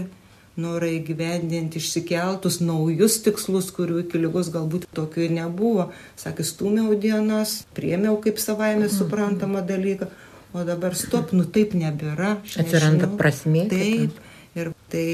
norą 0.63 0.91
įgyvendinti 1.01 1.81
išsikeltus 1.83 2.61
naujus 2.63 3.19
tikslus, 3.27 3.73
kurių 3.75 4.05
iki 4.05 4.23
lygos 4.23 4.53
galbūt 4.55 4.87
tokių 4.95 5.27
ir 5.27 5.35
nebuvo. 5.41 5.89
Sakė, 6.23 6.47
stumiau 6.47 6.95
dienas, 6.95 7.63
priemiau 7.75 8.21
kaip 8.23 8.39
savaime 8.43 8.87
mhm. 8.87 8.95
suprantamą 9.01 9.65
dalyką, 9.67 10.13
o 10.55 10.63
dabar 10.69 10.95
stop, 10.95 11.35
nu 11.35 11.49
taip 11.49 11.75
nebėra. 11.75 12.37
Atsiranda 12.55 13.11
prasmė. 13.19 13.67
Taip, 13.73 14.23
ir 14.55 14.71
tai 14.95 15.09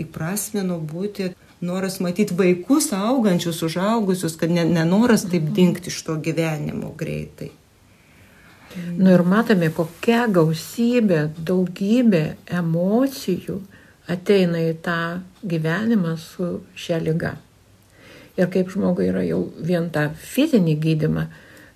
įprasmino 0.00 0.80
būti 0.82 1.30
noras 1.64 1.98
matyti 2.04 2.36
vaikus 2.38 2.92
augančius, 2.92 3.62
užaugusius, 3.66 4.36
kad 4.40 4.52
nenoras 4.52 5.26
taip 5.30 5.50
dingti 5.56 5.92
iš 5.92 6.02
to 6.06 6.16
gyvenimo 6.22 6.92
greitai. 6.98 7.50
Nu 8.98 9.12
ir 9.14 9.22
matome, 9.22 9.70
kokia 9.70 10.24
gausybė, 10.34 11.28
daugybė 11.46 12.24
emocijų 12.58 13.60
ateina 14.10 14.60
į 14.66 14.72
tą 14.84 14.98
gyvenimą 15.46 16.16
su 16.18 16.48
šia 16.78 16.98
lyga. 17.02 17.36
Ir 18.34 18.50
kaip 18.50 18.72
žmogui 18.74 19.06
yra 19.12 19.22
jau 19.22 19.44
vien 19.62 19.86
tą 19.94 20.08
fizinį 20.18 20.74
gydimą 20.82 21.28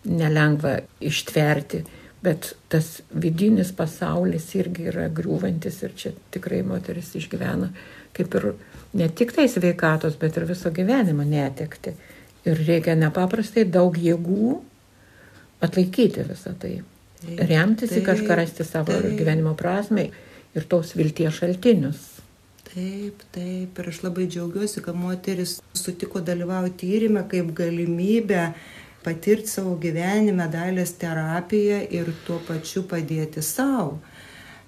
nelengva 0.09 0.81
ištverti, 1.05 1.85
bet 2.23 2.53
tas 2.73 2.99
vidinis 3.15 3.71
pasaulis 3.77 4.51
irgi 4.59 4.89
yra 4.91 5.07
griūvantis 5.15 5.83
ir 5.87 5.95
čia 5.99 6.13
tikrai 6.35 6.65
moteris 6.67 7.15
išgyvena 7.19 7.71
kaip 8.19 8.35
ir 8.35 8.53
ne 8.99 9.09
tik 9.09 9.35
tai 9.37 9.47
sveikatos, 9.51 10.19
bet 10.21 10.37
ir 10.37 10.47
viso 10.49 10.73
gyvenimo 10.75 11.27
netekti. 11.27 11.95
Ir 12.49 12.63
reikia 12.67 12.97
nepaprastai 12.99 13.67
daug 13.69 13.97
jėgų 13.99 14.55
atlaikyti 15.65 16.25
visą 16.27 16.55
tai. 16.59 16.79
Remtis 17.51 17.97
į 17.99 18.05
kažką 18.07 18.37
rasti 18.39 18.65
savo 18.65 18.95
taip. 18.95 19.17
gyvenimo 19.19 19.57
prasme 19.59 20.07
ir 20.55 20.67
tos 20.71 20.95
vilties 20.97 21.41
šaltinius. 21.41 22.05
Taip, 22.69 23.25
taip. 23.35 23.79
Ir 23.81 23.89
aš 23.91 24.03
labai 24.05 24.29
džiaugiuosi, 24.31 24.83
kad 24.85 24.97
moteris 24.97 25.57
sutiko 25.75 26.23
dalyvauti 26.23 26.77
tyrimę 26.85 27.25
kaip 27.31 27.51
galimybę 27.59 28.53
patirti 29.05 29.51
savo 29.51 29.77
gyvenime 29.81 30.49
dalės 30.53 30.95
terapiją 31.01 31.83
ir 31.95 32.11
tuo 32.27 32.39
pačiu 32.49 32.85
padėti 32.91 33.43
savo. 33.45 33.99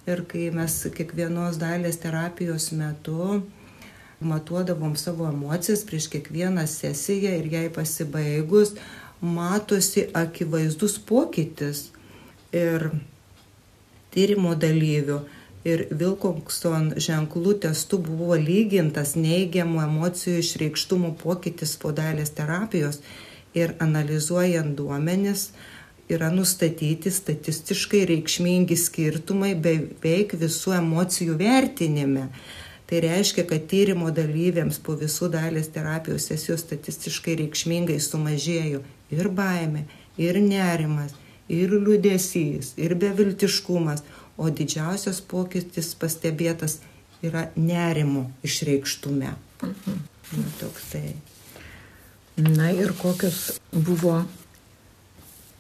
Ir 0.09 0.25
kai 0.29 0.49
mes 0.55 0.77
kiekvienos 0.97 1.59
dalės 1.61 1.99
terapijos 2.03 2.71
metu 2.73 3.43
matuodavom 4.21 4.97
savo 4.97 5.29
emocijas 5.29 5.85
prieš 5.89 6.09
kiekvieną 6.13 6.67
sesiją 6.69 7.37
ir 7.41 7.47
jai 7.53 7.69
pasibaigus, 7.73 8.75
matosi 9.21 10.07
akivaizdus 10.15 10.99
pokytis 11.09 11.89
ir 12.53 12.91
tyrimo 14.15 14.55
dalyvių. 14.57 15.21
Ir 15.69 15.83
Vilkokson 15.93 16.95
ženklų 16.97 17.59
testų 17.67 17.99
buvo 18.07 18.37
lygintas 18.41 19.13
neigiamų 19.21 19.83
emocijų 19.85 20.39
išreikštumų 20.41 21.11
pokytis 21.21 21.75
po 21.77 21.93
dalės 21.93 22.33
terapijos 22.33 23.03
ir 23.55 23.75
analizuojant 23.83 24.77
duomenis 24.79 25.51
yra 26.11 26.31
nustatyti 26.35 27.11
statistiškai 27.11 28.03
reikšmingi 28.11 28.77
skirtumai 28.79 29.53
beveik 29.55 30.35
visų 30.39 30.75
emocijų 30.81 31.37
vertinime. 31.39 32.29
Tai 32.91 33.01
reiškia, 33.05 33.45
kad 33.47 33.69
tyrimo 33.71 34.11
dalyviams 34.11 34.81
po 34.83 34.97
visų 34.99 35.29
dalės 35.31 35.71
terapijos 35.71 36.27
sesijų 36.27 36.57
statistiškai 36.59 37.37
reikšmingai 37.45 38.01
sumažėjo 38.03 38.83
ir 39.15 39.29
baime, 39.31 39.85
ir 40.19 40.41
nerimas, 40.43 41.15
ir 41.47 41.71
liūdėsys, 41.77 42.75
ir 42.83 42.97
beviltiškumas, 42.99 44.03
o 44.41 44.51
didžiausias 44.51 45.21
pokytis 45.23 45.93
pastebėtas 46.01 46.81
yra 47.23 47.51
nerimo 47.55 48.31
išreikštume. 48.47 49.35
Mhm. 49.63 50.01
Na, 50.31 50.51
toksai. 50.61 51.15
Na 52.41 52.71
ir 52.73 52.95
kokios 52.97 53.61
buvo 53.73 54.23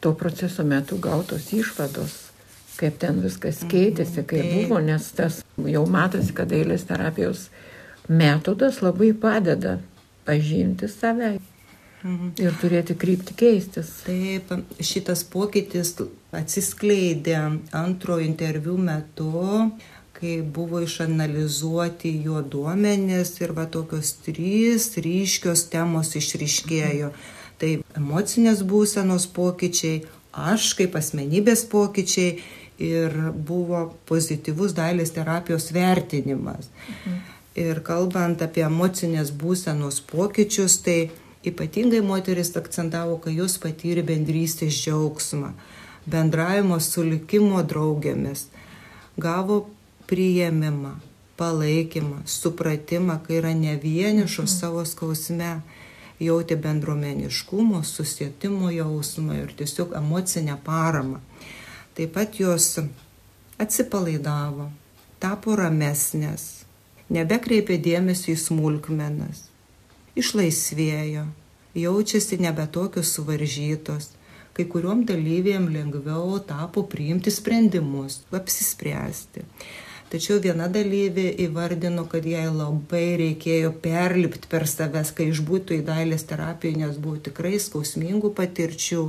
to 0.01 0.15
proceso 0.17 0.65
metu 0.65 0.97
gautos 0.97 1.53
išvados 1.53 2.31
kaip 2.81 2.97
ten 3.01 3.21
viskas 3.25 3.61
keitėsi, 3.71 4.25
kaip 4.29 4.47
buvo, 4.55 4.81
nes 4.85 5.11
tas 5.17 5.41
jau 5.69 5.85
matosi, 5.91 6.33
kad 6.37 6.53
eilės 6.55 6.87
terapijos 6.89 7.49
metodas 8.09 8.81
labai 8.85 9.13
padeda 9.13 9.77
pažinti 10.27 10.89
save 10.91 11.35
mhm. 11.37 12.33
ir 12.41 12.57
turėti 12.63 12.97
krypti 13.01 13.37
keistis. 13.43 13.93
Taip, 14.07 14.53
šitas 14.81 15.25
pokytis 15.29 15.95
atsiskleidė 16.37 17.37
antro 17.77 18.21
interviu 18.23 18.79
metu, 18.81 19.31
kai 20.21 20.41
buvo 20.45 20.83
išanalizuoti 20.85 22.13
jo 22.25 22.43
duomenės 22.55 23.39
ir 23.41 23.55
va 23.57 23.65
tokios 23.67 24.13
trys 24.27 24.91
ryškios 25.01 25.65
temos 25.73 26.13
išryškėjo. 26.21 27.11
Tai 27.61 27.71
emocinės 27.97 28.61
būsenos 28.65 29.27
pokyčiai, 29.37 30.03
aš 30.33 30.75
kaip 30.79 30.97
asmenybės 31.01 31.65
pokyčiai 31.73 32.39
ir 32.81 33.17
buvo 33.33 33.83
pozityvus 34.09 34.77
dailės 34.77 35.13
terapijos 35.17 35.71
vertinimas. 35.77 36.69
Mhm. 36.89 37.19
Ir 37.61 37.81
kalbant 37.85 38.43
apie 38.45 38.63
emocinės 38.63 39.33
būsenos 39.35 39.99
pokyčius, 40.07 40.79
tai 40.85 41.11
ypatingai 41.45 42.01
moteris 42.05 42.53
akcentavo, 42.57 43.19
kad 43.25 43.35
jos 43.35 43.59
patyrė 43.59 44.05
bendrystės 44.07 44.77
džiaugsmą, 44.77 45.51
bendravimo 46.07 46.79
su 46.81 47.03
likimo 47.05 47.63
draugėmis, 47.67 48.47
gavo 49.19 49.67
priėmimą, 50.11 50.97
palaikymą, 51.41 52.25
supratimą, 52.27 53.21
kai 53.25 53.39
yra 53.41 53.55
ne 53.57 53.77
vienišos 53.81 54.49
mhm. 54.49 54.57
savo 54.59 54.85
skausme, 54.85 55.53
jautė 56.21 56.59
bendruomeniškumo, 56.61 57.81
susietimo 57.87 58.71
jausmą 58.75 59.39
ir 59.41 59.55
tiesiog 59.57 59.95
emocinę 59.97 60.59
paramą. 60.65 61.21
Taip 61.97 62.13
pat 62.17 62.37
jos 62.41 62.75
atsipalaidavo, 63.61 64.69
tapo 65.21 65.57
ramesnės, 65.59 66.65
nebekreipė 67.13 67.81
dėmesio 67.83 68.35
į 68.35 68.39
smulkmenas, 68.45 69.43
išlaisvėjo, 70.21 71.27
jaučiasi 71.77 72.39
nebe 72.41 72.67
tokios 72.73 73.13
suvaržytos, 73.17 74.13
kai 74.57 74.67
kuriuom 74.69 75.05
dalyvėm 75.09 75.69
lengviau 75.73 76.39
tapo 76.47 76.85
priimti 76.85 77.33
sprendimus, 77.33 78.21
apsispręsti. 78.35 79.45
Tačiau 80.11 80.41
viena 80.43 80.67
dalyvė 80.67 81.29
įvardino, 81.45 82.03
kad 82.11 82.25
jai 82.27 82.49
labai 82.51 83.13
reikėjo 83.21 83.69
perlipti 83.85 84.51
per 84.51 84.65
savęs, 84.67 85.13
kai 85.15 85.29
išbūtų 85.31 85.77
į 85.77 85.85
dailės 85.87 86.27
terapiją, 86.27 86.81
nes 86.81 86.99
buvo 86.99 87.21
tikrai 87.29 87.61
skausmingų 87.63 88.33
patirčių, 88.35 89.05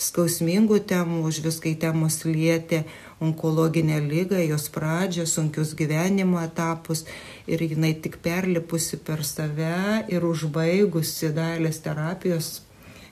skausmingų 0.00 0.80
temų, 0.88 1.20
už 1.28 1.42
viskai 1.44 1.74
temos 1.76 2.22
lietė 2.24 2.86
onkologinę 3.20 4.00
lygą, 4.06 4.40
jos 4.48 4.70
pradžią, 4.72 5.28
sunkius 5.28 5.76
gyvenimo 5.76 6.40
etapus 6.40 7.04
ir 7.44 7.68
jinai 7.68 7.92
tik 8.00 8.16
perlipusi 8.24 8.96
per 9.04 9.28
save 9.28 10.06
ir 10.08 10.24
užbaigusi 10.32 11.34
dailės 11.36 11.84
terapijos 11.84 12.52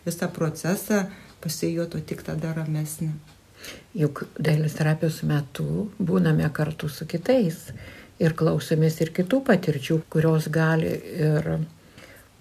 visą 0.09 0.33
procesą 0.33 1.05
pasijuto 1.45 2.01
tik 2.01 2.25
tada 2.25 2.57
ramesnė. 2.57 3.36
Juk 3.97 4.27
dailės 4.37 4.77
terapijos 4.77 5.23
metu 5.25 5.87
būname 5.99 6.49
kartu 6.53 6.89
su 6.93 7.07
kitais 7.09 7.71
ir 8.21 8.35
klausomės 8.37 9.01
ir 9.01 9.13
kitų 9.17 9.41
patirčių, 9.47 10.03
kurios 10.13 10.49
gali 10.53 10.93
ir 11.29 11.49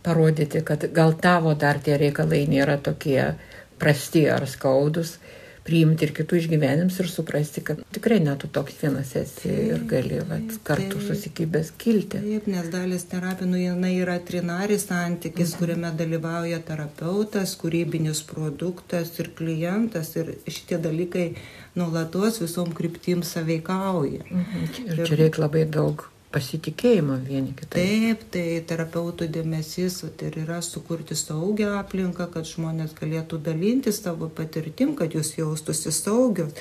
parodyti, 0.05 0.61
kad 0.61 0.85
gal 0.93 1.15
tavo 1.19 1.55
dar 1.55 1.79
tie 1.83 1.97
reikalai 1.97 2.45
nėra 2.49 2.77
tokie 2.83 3.33
prasti 3.79 4.25
ar 4.31 4.45
skaudus, 4.47 5.17
priimti 5.65 6.05
ir 6.05 6.13
kitų 6.15 6.39
išgyvenimus 6.39 6.99
ir 7.01 7.09
suprasti, 7.09 7.63
kad 7.65 7.81
tikrai 7.95 8.19
netu 8.23 8.49
toks 8.53 8.77
vienas 8.83 9.15
esi 9.17 9.49
ir 9.49 9.83
gali 9.89 10.21
vat, 10.29 10.55
kartu 10.67 10.99
taip, 10.99 11.05
susikibęs 11.07 11.71
kilti. 11.81 12.21
Taip, 12.21 12.49
nes 12.51 12.69
dalis 12.73 13.07
terapija, 13.09 13.49
nu, 13.49 13.59
jinai 13.59 13.95
yra 13.97 14.19
trinaris 14.27 14.87
santykis, 14.89 15.55
mhm. 15.55 15.59
kuriame 15.61 15.93
dalyvauja 15.97 16.61
terapeutas, 16.67 17.57
kūrybinis 17.61 18.21
produktas 18.29 19.13
ir 19.21 19.31
klientas 19.37 20.13
ir 20.19 20.35
šitie 20.45 20.79
dalykai 20.81 21.29
nuolatos 21.75 22.41
visom 22.43 22.73
kryptim 22.75 23.25
saveikauja. 23.25 24.25
Mhm. 24.29 24.67
Ir 24.85 25.07
čia 25.07 25.23
reikia 25.25 25.47
labai 25.47 25.65
daug 25.65 26.05
pasitikėjimo 26.35 27.19
vieni 27.23 27.53
kitai. 27.55 27.83
Taip, 27.85 28.25
tai 28.33 28.47
terapeutų 28.67 29.29
dėmesys 29.31 30.01
tai 30.19 30.31
yra 30.43 30.59
sukurti 30.65 31.15
saugią 31.15 31.77
aplinką, 31.79 32.27
kad 32.33 32.49
žmonės 32.49 32.95
galėtų 32.97 33.39
dalinti 33.45 33.93
savo 33.95 34.27
patirtim, 34.27 34.95
kad 34.99 35.15
jūs 35.15 35.37
jaustųsi 35.39 35.95
saugios. 35.95 36.51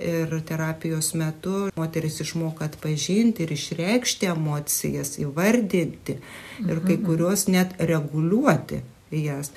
Ir 0.00 0.30
terapijos 0.48 1.10
metu 1.18 1.66
moteris 1.76 2.22
išmoka 2.24 2.64
atpažinti 2.70 3.44
ir 3.44 3.50
išreikšti 3.52 4.30
emocijas, 4.30 5.18
įvardinti 5.20 6.16
ir 6.62 6.80
kai 6.86 6.96
mhm. 6.96 7.04
kurios 7.04 7.44
net 7.52 7.74
reguliuoti 7.76 8.80
jas. 9.12 9.52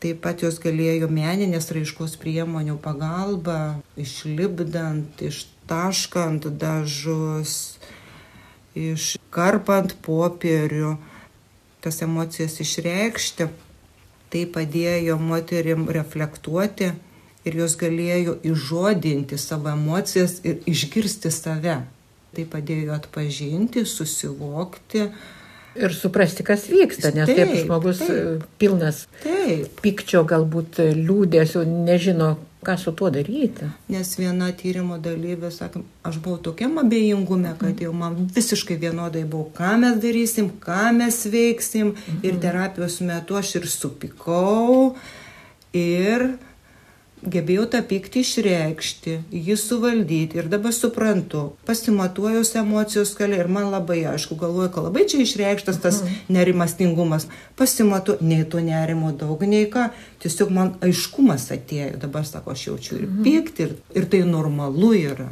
Taip 0.00 0.22
pat 0.24 0.40
jos 0.40 0.56
galėjo 0.62 1.10
meninės 1.12 1.68
raiškos 1.76 2.14
priemonių 2.22 2.78
pagalba, 2.80 3.82
išlipdant, 4.00 5.20
ištaškant 5.20 6.48
dažus, 6.62 7.76
iškarpant 8.78 9.96
popierių, 10.04 10.94
tas 11.84 12.02
emocijas 12.06 12.60
išreikšti. 12.62 13.48
Tai 14.30 14.44
padėjo 14.54 15.16
moterim 15.18 15.88
reflektuoti 15.90 16.92
ir 17.48 17.56
jos 17.58 17.74
galėjo 17.80 18.36
įžodinti 18.46 19.38
savo 19.40 19.72
emocijas 19.72 20.38
ir 20.46 20.60
išgirsti 20.70 21.32
save. 21.34 21.80
Tai 22.30 22.44
padėjo 22.52 22.94
atpažinti, 22.94 23.82
susivokti 23.82 25.08
Ir 25.78 25.92
suprasti, 25.94 26.42
kas 26.42 26.64
vyksta, 26.66 27.12
nes 27.14 27.28
taip, 27.30 27.38
taip 27.38 27.60
žmogus 27.62 28.00
taip, 28.02 28.46
pilnas 28.58 29.04
taip. 29.22 29.68
pykčio, 29.78 30.24
galbūt 30.26 30.80
liūdėsio, 30.96 31.62
nežino, 31.86 32.32
ką 32.64 32.76
su 32.78 32.92
tuo 32.92 33.10
daryti. 33.10 33.70
Nes 33.88 34.12
viena 34.18 34.50
tyrimo 34.56 34.98
dalyvė 35.00 35.50
sakė, 35.54 35.82
aš 36.04 36.18
buvau 36.20 36.40
tokiam 36.50 36.76
abejingume, 36.82 37.54
kad 37.60 37.80
jau 37.80 37.92
man 37.96 38.18
visiškai 38.34 38.76
vienodai 38.80 39.24
buvo, 39.24 39.48
ką 39.56 39.76
mes 39.80 39.96
darysim, 40.02 40.50
ką 40.60 40.90
mes 40.98 41.22
veiksim. 41.32 41.94
Mhm. 41.94 42.20
Ir 42.26 42.38
terapijos 42.42 43.00
metu 43.00 43.40
aš 43.40 43.56
ir 43.60 43.68
supikau. 43.70 44.94
Ir 45.72 46.26
gebėjau 47.20 47.66
tą 47.74 47.80
pyktį 47.84 48.22
išreikšti, 48.24 49.16
jį 49.34 49.56
suvaldyti 49.60 50.40
ir 50.40 50.48
dabar 50.52 50.72
suprantu, 50.72 51.42
pasimatuojus 51.68 52.54
emocijos 52.60 53.12
skalė 53.14 53.42
ir 53.42 53.50
man 53.52 53.68
labai 53.74 54.00
aišku, 54.12 54.38
galvoju, 54.40 54.70
kad 54.74 54.86
labai 54.88 55.04
čia 55.10 55.20
išreikštas 55.24 55.80
tas 55.82 56.00
mhm. 56.00 56.32
nerimastingumas, 56.36 57.28
pasimatu, 57.60 58.16
nei 58.24 58.46
to 58.48 58.62
nerimo 58.64 59.12
daug, 59.12 59.44
nei 59.44 59.68
ką, 59.70 59.90
tiesiog 60.24 60.52
man 60.56 60.74
aiškumas 60.84 61.50
atėjo, 61.56 62.00
dabar 62.00 62.26
sako, 62.28 62.56
aš 62.56 62.66
jaučiu 62.70 62.98
ir 62.98 63.06
mhm. 63.08 63.22
pyktį 63.26 63.66
ir, 63.68 63.78
ir 64.00 64.10
tai 64.12 64.24
normalu 64.28 64.94
yra. 64.96 65.30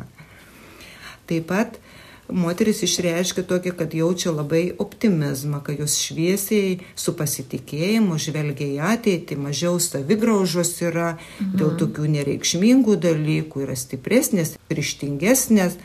Taip 1.29 1.49
pat 1.49 1.81
moteris 2.29 2.83
išreiškia 2.85 3.45
tokį, 3.49 3.73
kad 3.79 3.95
jaučia 3.95 4.33
labai 4.33 4.73
optimizmą, 4.79 5.61
kad 5.65 5.81
jos 5.81 5.97
šviesiai 6.01 6.79
su 6.99 7.15
pasitikėjimu 7.17 8.19
žvelgia 8.21 8.69
į 8.69 8.79
ateitį, 8.93 9.39
mažiau 9.41 9.79
savigraužos 9.83 10.75
yra, 10.85 11.15
mhm. 11.17 11.57
dėl 11.61 11.75
tokių 11.81 12.11
nereikšmingų 12.19 12.99
dalykų 13.01 13.65
yra 13.67 13.79
stipresnės, 13.79 14.57
ryštingesnės. 14.71 15.81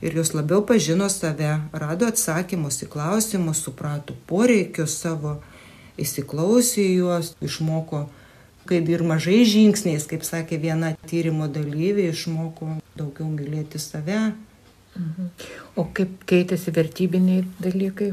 Ir 0.00 0.14
jos 0.16 0.30
labiau 0.32 0.62
pažino 0.64 1.10
save, 1.12 1.58
rado 1.76 2.06
atsakymus 2.08 2.80
į 2.86 2.88
klausimus, 2.88 3.60
suprato 3.66 4.14
poreikius 4.30 4.94
savo, 4.96 5.34
įsiklausė 6.00 6.86
juos, 6.94 7.34
išmoko, 7.44 8.06
kaip 8.70 8.88
ir 8.88 9.04
mažai 9.04 9.42
žingsniais, 9.44 10.06
kaip 10.08 10.24
sakė 10.24 10.56
viena 10.62 10.94
tyrimo 11.10 11.50
dalyvė, 11.52 12.08
išmoko 12.14 12.78
daugiau 12.96 13.28
mylėti 13.28 13.80
save, 13.82 14.30
Mhm. 15.00 15.30
O 15.80 15.86
kaip 15.96 16.24
keitėsi 16.28 16.74
vertybiniai 16.76 17.44
dalykai? 17.62 18.10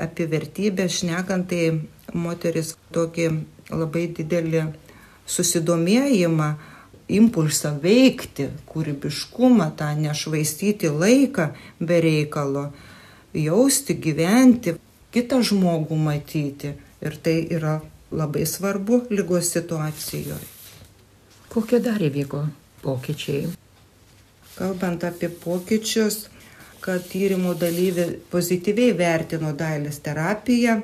Apie 0.00 0.26
vertybę 0.28 0.86
šnekant, 0.92 1.48
tai 1.50 2.16
moteris 2.16 2.74
tokį 2.92 3.28
labai 3.72 4.06
didelį 4.16 4.64
susidomėjimą, 5.26 6.48
impulsą 7.16 7.72
veikti, 7.82 8.48
kūrybiškumą, 8.70 9.70
tą 9.78 9.92
nešvaistyti 9.98 10.90
laiką 10.90 11.50
be 11.80 12.00
reikalo, 12.02 12.70
jausti, 13.36 13.96
gyventi, 14.06 14.76
kitą 15.14 15.42
žmogų 15.50 15.98
matyti. 16.08 16.74
Ir 17.04 17.18
tai 17.22 17.36
yra 17.52 17.78
labai 18.10 18.46
svarbu 18.48 19.04
lygos 19.12 19.52
situacijoje. 19.52 20.40
Kokie 21.52 21.80
dar 21.84 22.02
įvyko 22.02 22.46
pokyčiai? 22.82 23.65
Kalbant 24.56 25.04
apie 25.04 25.28
pokyčius, 25.28 26.30
kad 26.80 27.02
tyrimo 27.10 27.52
dalyvė 27.58 28.06
pozityviai 28.32 28.94
vertino 28.96 29.50
dailės 29.52 29.98
terapiją, 30.04 30.78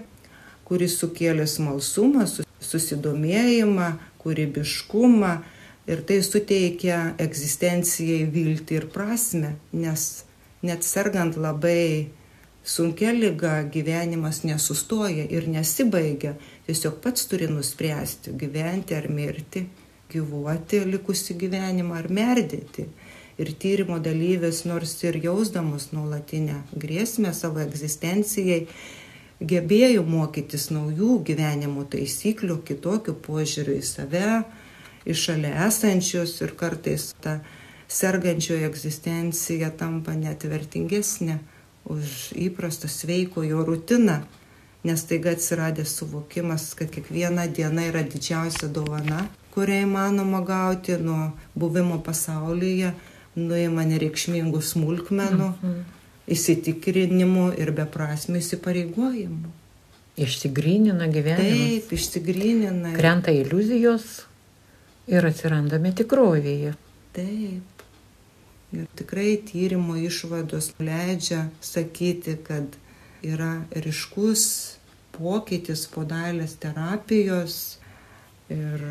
kuris 0.69 0.99
sukėlė 1.01 1.47
smalsumą, 1.49 2.27
susidomėjimą, 2.61 3.87
kūrybiškumą 4.23 5.31
ir 5.89 6.03
tai 6.09 6.19
suteikia 6.27 6.99
egzistencijai 7.23 8.27
viltį 8.35 8.77
ir 8.81 8.89
prasme, 8.93 9.55
nes 9.73 10.05
net 10.63 10.85
sergant 10.87 11.39
labai 11.41 12.11
sunkia 12.65 13.15
lyga 13.17 13.55
gyvenimas 13.73 14.43
nesustoja 14.45 15.25
ir 15.33 15.49
nesibaigia, 15.51 16.37
tiesiog 16.69 17.01
pats 17.03 17.25
turi 17.31 17.49
nuspręsti 17.49 18.37
gyventi 18.39 19.01
ar 19.01 19.09
mirti, 19.09 19.65
gyvuoti 20.13 20.85
likusi 20.93 21.41
gyvenimą 21.41 21.99
ar 22.03 22.13
merdėti 22.13 22.87
ir 23.39 23.53
tyrimo 23.59 23.99
dalyvis, 24.03 24.65
nors 24.69 24.97
ir 25.05 25.19
jausdamas 25.25 25.91
nuolatinę 25.93 26.63
grėsmę 26.77 27.33
savo 27.37 27.63
egzistencijai, 27.65 28.67
gebėjo 29.43 30.05
mokytis 30.07 30.69
naujų 30.71 31.19
gyvenimo 31.27 31.85
taisyklių, 31.91 32.61
kitokių 32.69 33.17
požiūrių 33.25 33.79
į 33.79 33.87
save, 33.87 34.29
į 35.09 35.17
šalia 35.19 35.55
esančius 35.67 36.37
ir 36.45 36.55
kartais 36.59 37.11
ta 37.23 37.41
sergančiojo 37.93 38.69
egzistencija 38.69 39.73
tampa 39.77 40.15
net 40.17 40.47
vertingesnė 40.49 41.41
už 41.91 42.31
įprastą 42.39 42.89
sveiko 42.89 43.43
jo 43.43 43.65
rutiną, 43.67 44.21
nes 44.87 45.03
taiga 45.07 45.35
atsiradęs 45.35 45.97
suvokimas, 45.99 46.73
kad 46.79 46.91
kiekviena 46.95 47.49
diena 47.51 47.89
yra 47.91 48.05
didžiausia 48.07 48.71
dovana, 48.71 49.27
kurią 49.55 49.83
įmanoma 49.89 50.45
gauti 50.47 50.97
nuo 51.03 51.33
buvimo 51.59 51.99
pasaulyje 52.07 52.93
nuima 53.39 53.85
nereikšmingų 53.89 54.61
smulkmenų, 54.65 55.49
mhm. 55.55 55.81
įsitikrinimų 56.33 57.49
ir 57.61 57.73
beprasmių 57.77 58.41
įsipareigojimų. 58.43 59.53
Išsigrynina 60.23 61.09
gyvenimas. 61.09 61.87
Taip, 61.89 61.93
išsigrynina. 61.97 62.93
Krenta 62.99 63.33
iliuzijos 63.33 64.27
ir 65.09 65.25
atsirandame 65.25 65.95
tikrovėje. 65.97 66.75
Taip. 67.17 67.85
Ir 68.73 68.85
tikrai 68.97 69.35
tyrimo 69.49 69.97
išvados 70.01 70.71
leidžia 70.81 71.47
sakyti, 71.65 72.37
kad 72.45 72.77
yra 73.25 73.63
ryškus 73.73 74.45
pokytis 75.13 75.87
po 75.93 76.05
dalės 76.09 76.55
terapijos 76.61 77.59
ir 78.53 78.85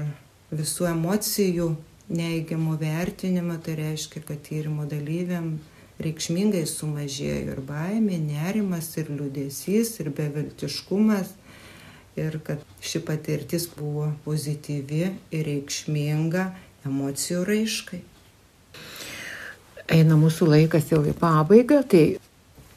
visų 0.51 0.89
emocijų 0.91 1.71
neigiamo 2.11 2.75
vertinimo, 2.79 3.57
tai 3.63 3.77
reiškia, 3.79 4.23
kad 4.27 4.41
tyrimo 4.45 4.85
dalyviam 4.89 5.55
reikšmingai 6.01 6.63
sumažėjo 6.67 7.55
ir 7.55 7.61
baimė, 7.65 8.17
nerimas, 8.23 8.89
ir 8.97 9.11
liūdėsys, 9.13 9.97
ir 10.01 10.11
beviltiškumas. 10.17 11.37
Ir 12.19 12.41
kad 12.43 12.59
ši 12.83 12.99
patirtis 13.07 13.69
buvo 13.71 14.09
pozityvi 14.25 15.05
ir 15.31 15.45
reikšminga 15.47 16.49
emocijų 16.89 17.45
raiškai. 17.47 18.01
Eina 19.91 20.17
mūsų 20.19 20.49
laikas 20.49 20.91
jau 20.91 20.99
į 21.07 21.15
pabaigą, 21.19 21.79
tai 21.87 22.03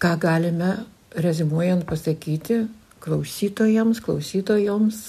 ką 0.02 0.14
galime 0.22 0.70
rezimuojant 1.18 1.82
pasakyti 1.86 2.64
klausytojams, 3.02 4.00
klausytojoms, 4.06 5.02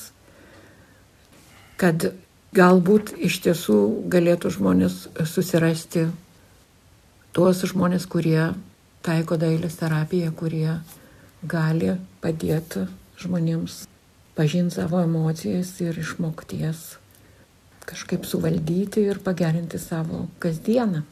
kad 1.77 2.09
galbūt 2.55 3.13
iš 3.19 3.41
tiesų 3.45 3.79
galėtų 4.11 4.51
žmonės 4.55 4.99
susirasti 5.27 6.07
tuos 7.35 7.63
žmonės, 7.67 8.07
kurie 8.07 8.53
taiko 9.05 9.37
dailės 9.39 9.75
terapiją, 9.81 10.31
kurie 10.39 10.77
gali 11.43 11.95
padėti 12.23 12.85
žmonėms 13.21 13.83
pažinti 14.35 14.79
savo 14.79 15.01
emocijas 15.03 15.73
ir 15.83 15.99
išmokties 15.99 16.85
kažkaip 17.85 18.25
suvaldyti 18.25 19.03
ir 19.05 19.19
pagerinti 19.23 19.77
savo 19.79 20.25
kasdieną. 20.41 21.03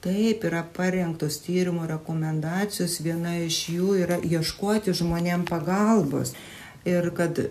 Taip, 0.00 0.46
yra 0.48 0.62
parengtos 0.76 1.42
tyrimo 1.44 1.84
rekomendacijos, 1.84 2.94
viena 3.04 3.34
iš 3.44 3.58
jų 3.74 3.96
yra 4.06 4.16
ieškoti 4.24 4.94
žmonėm 4.96 5.44
pagalbos. 5.50 6.32
Ir 6.88 7.10
kad 7.12 7.42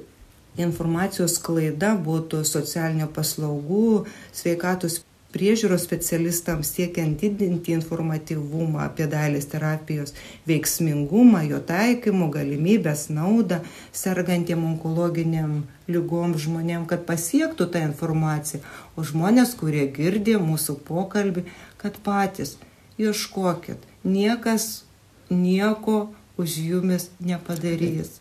informacijos 0.58 1.38
klaida 1.44 1.94
būtų 1.96 2.42
socialinio 2.48 3.08
paslaugų, 3.14 4.06
sveikatos 4.34 5.02
priežiūros 5.34 5.84
specialistams 5.86 6.72
siekiant 6.74 7.20
didinti 7.22 7.74
informatyvumą 7.76 8.82
apie 8.88 9.06
dailės 9.10 9.46
terapijos 9.52 10.16
veiksmingumą, 10.50 11.44
jo 11.52 11.60
taikymų, 11.72 12.30
galimybės, 12.34 13.08
naudą 13.14 13.60
sergantiem 13.94 14.64
onkologiniam 14.72 15.60
lygom 15.90 16.34
žmonėm, 16.38 16.88
kad 16.90 17.06
pasiektų 17.06 17.70
tą 17.74 17.84
informaciją. 17.92 18.64
O 18.98 19.06
žmonės, 19.06 19.54
kurie 19.60 19.86
girdė 19.94 20.40
mūsų 20.42 20.80
pokalbį, 20.90 21.46
kad 21.82 22.02
patys 22.06 22.58
ieškokit, 22.98 23.86
niekas 24.04 24.84
nieko 25.30 26.10
už 26.42 26.58
jumis 26.72 27.10
nepadarys 27.22 28.18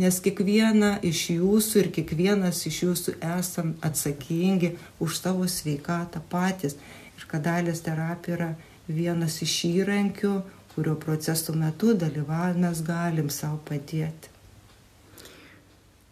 nes 0.00 0.18
kiekviena 0.24 0.96
iš 1.06 1.22
jūsų 1.36 1.80
ir 1.82 1.90
kiekvienas 1.98 2.62
iš 2.68 2.82
jūsų 2.84 3.16
esam 3.38 3.74
atsakingi 3.86 4.74
už 5.00 5.18
savo 5.22 5.48
sveikatą 5.48 6.20
patys. 6.30 6.76
Ir 7.16 7.24
kad 7.30 7.46
dalės 7.46 7.80
terapija 7.84 8.36
yra 8.36 8.50
vienas 8.88 9.40
iš 9.42 9.56
įrankių, 9.70 10.34
kurio 10.74 10.94
proceso 11.00 11.54
metu 11.56 11.94
dalyvaujant 11.96 12.60
mes 12.60 12.82
galim 12.84 13.32
savo 13.32 13.58
padėti. 13.64 14.32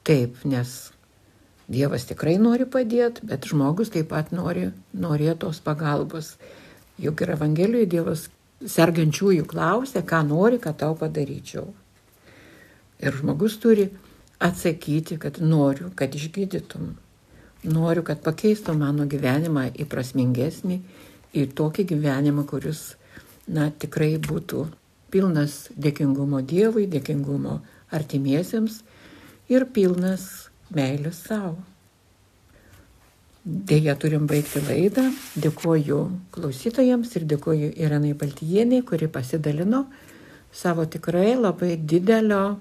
Taip, 0.04 0.40
nes 0.44 0.74
Dievas 1.64 2.04
tikrai 2.04 2.34
nori 2.36 2.66
padėti, 2.68 3.24
bet 3.24 3.46
žmogus 3.48 3.92
taip 3.92 4.10
pat 4.10 4.32
nori, 4.36 4.66
norėtos 4.92 5.62
pagalbos. 5.64 6.34
Juk 7.00 7.22
ir 7.24 7.32
Evangelijoje 7.34 7.88
Dievas 7.88 8.26
sergančiųjų 8.60 9.46
klausia, 9.48 10.04
ką 10.04 10.20
nori, 10.28 10.60
kad 10.60 10.76
tau 10.82 10.92
padaryčiau. 10.98 11.70
Ir 13.02 13.16
žmogus 13.18 13.56
turi 13.62 13.88
atsakyti, 14.38 15.18
kad 15.18 15.40
noriu, 15.42 15.90
kad 15.94 16.14
išgydytum. 16.14 16.94
Noriu, 17.64 18.04
kad 18.04 18.20
pakeistų 18.24 18.74
mano 18.76 19.06
gyvenimą 19.08 19.70
į 19.80 19.86
prasmingesnį, 19.88 20.80
į 21.34 21.46
tokį 21.56 21.86
gyvenimą, 21.94 22.44
kuris, 22.46 22.94
na, 23.48 23.70
tikrai 23.70 24.14
būtų 24.20 24.66
pilnas 25.14 25.68
dėkingumo 25.78 26.42
Dievui, 26.44 26.86
dėkingumo 26.90 27.60
artimiesiems 27.94 28.82
ir 29.48 29.64
pilnas 29.72 30.50
meilės 30.74 31.22
savo. 31.28 31.56
Deja, 33.44 33.92
turim 34.00 34.24
baigti 34.24 34.62
laidą. 34.64 35.10
Dėkuoju 35.36 35.98
klausytojams 36.32 37.10
ir 37.18 37.26
dėkuoju 37.28 37.74
Irenai 37.76 38.14
Baltijieniai, 38.16 38.84
kuri 38.88 39.08
pasidalino 39.12 39.84
savo 40.54 40.86
tikrai 40.88 41.34
labai 41.36 41.74
didelio 41.76 42.56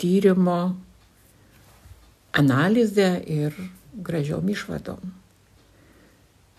tyrimo 0.00 0.74
analizę 2.32 3.10
ir 3.26 3.56
gražiom 3.92 4.48
išvadom. 4.48 5.00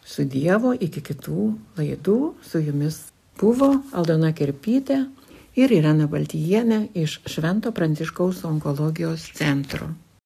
Su 0.05 0.25
Dievo 0.27 0.73
iki 0.75 1.01
kitų 1.01 1.47
laidų 1.79 2.19
su 2.43 2.59
jumis 2.59 2.99
buvo 3.39 3.71
Aldona 3.95 4.33
Kerpytė 4.35 4.99
ir 5.55 5.73
Irena 5.73 6.07
Baltijienė 6.11 6.81
iš 7.03 7.19
Švento 7.25 7.71
Pranciškaus 7.71 8.43
onkologijos 8.47 9.29
centro. 9.37 9.89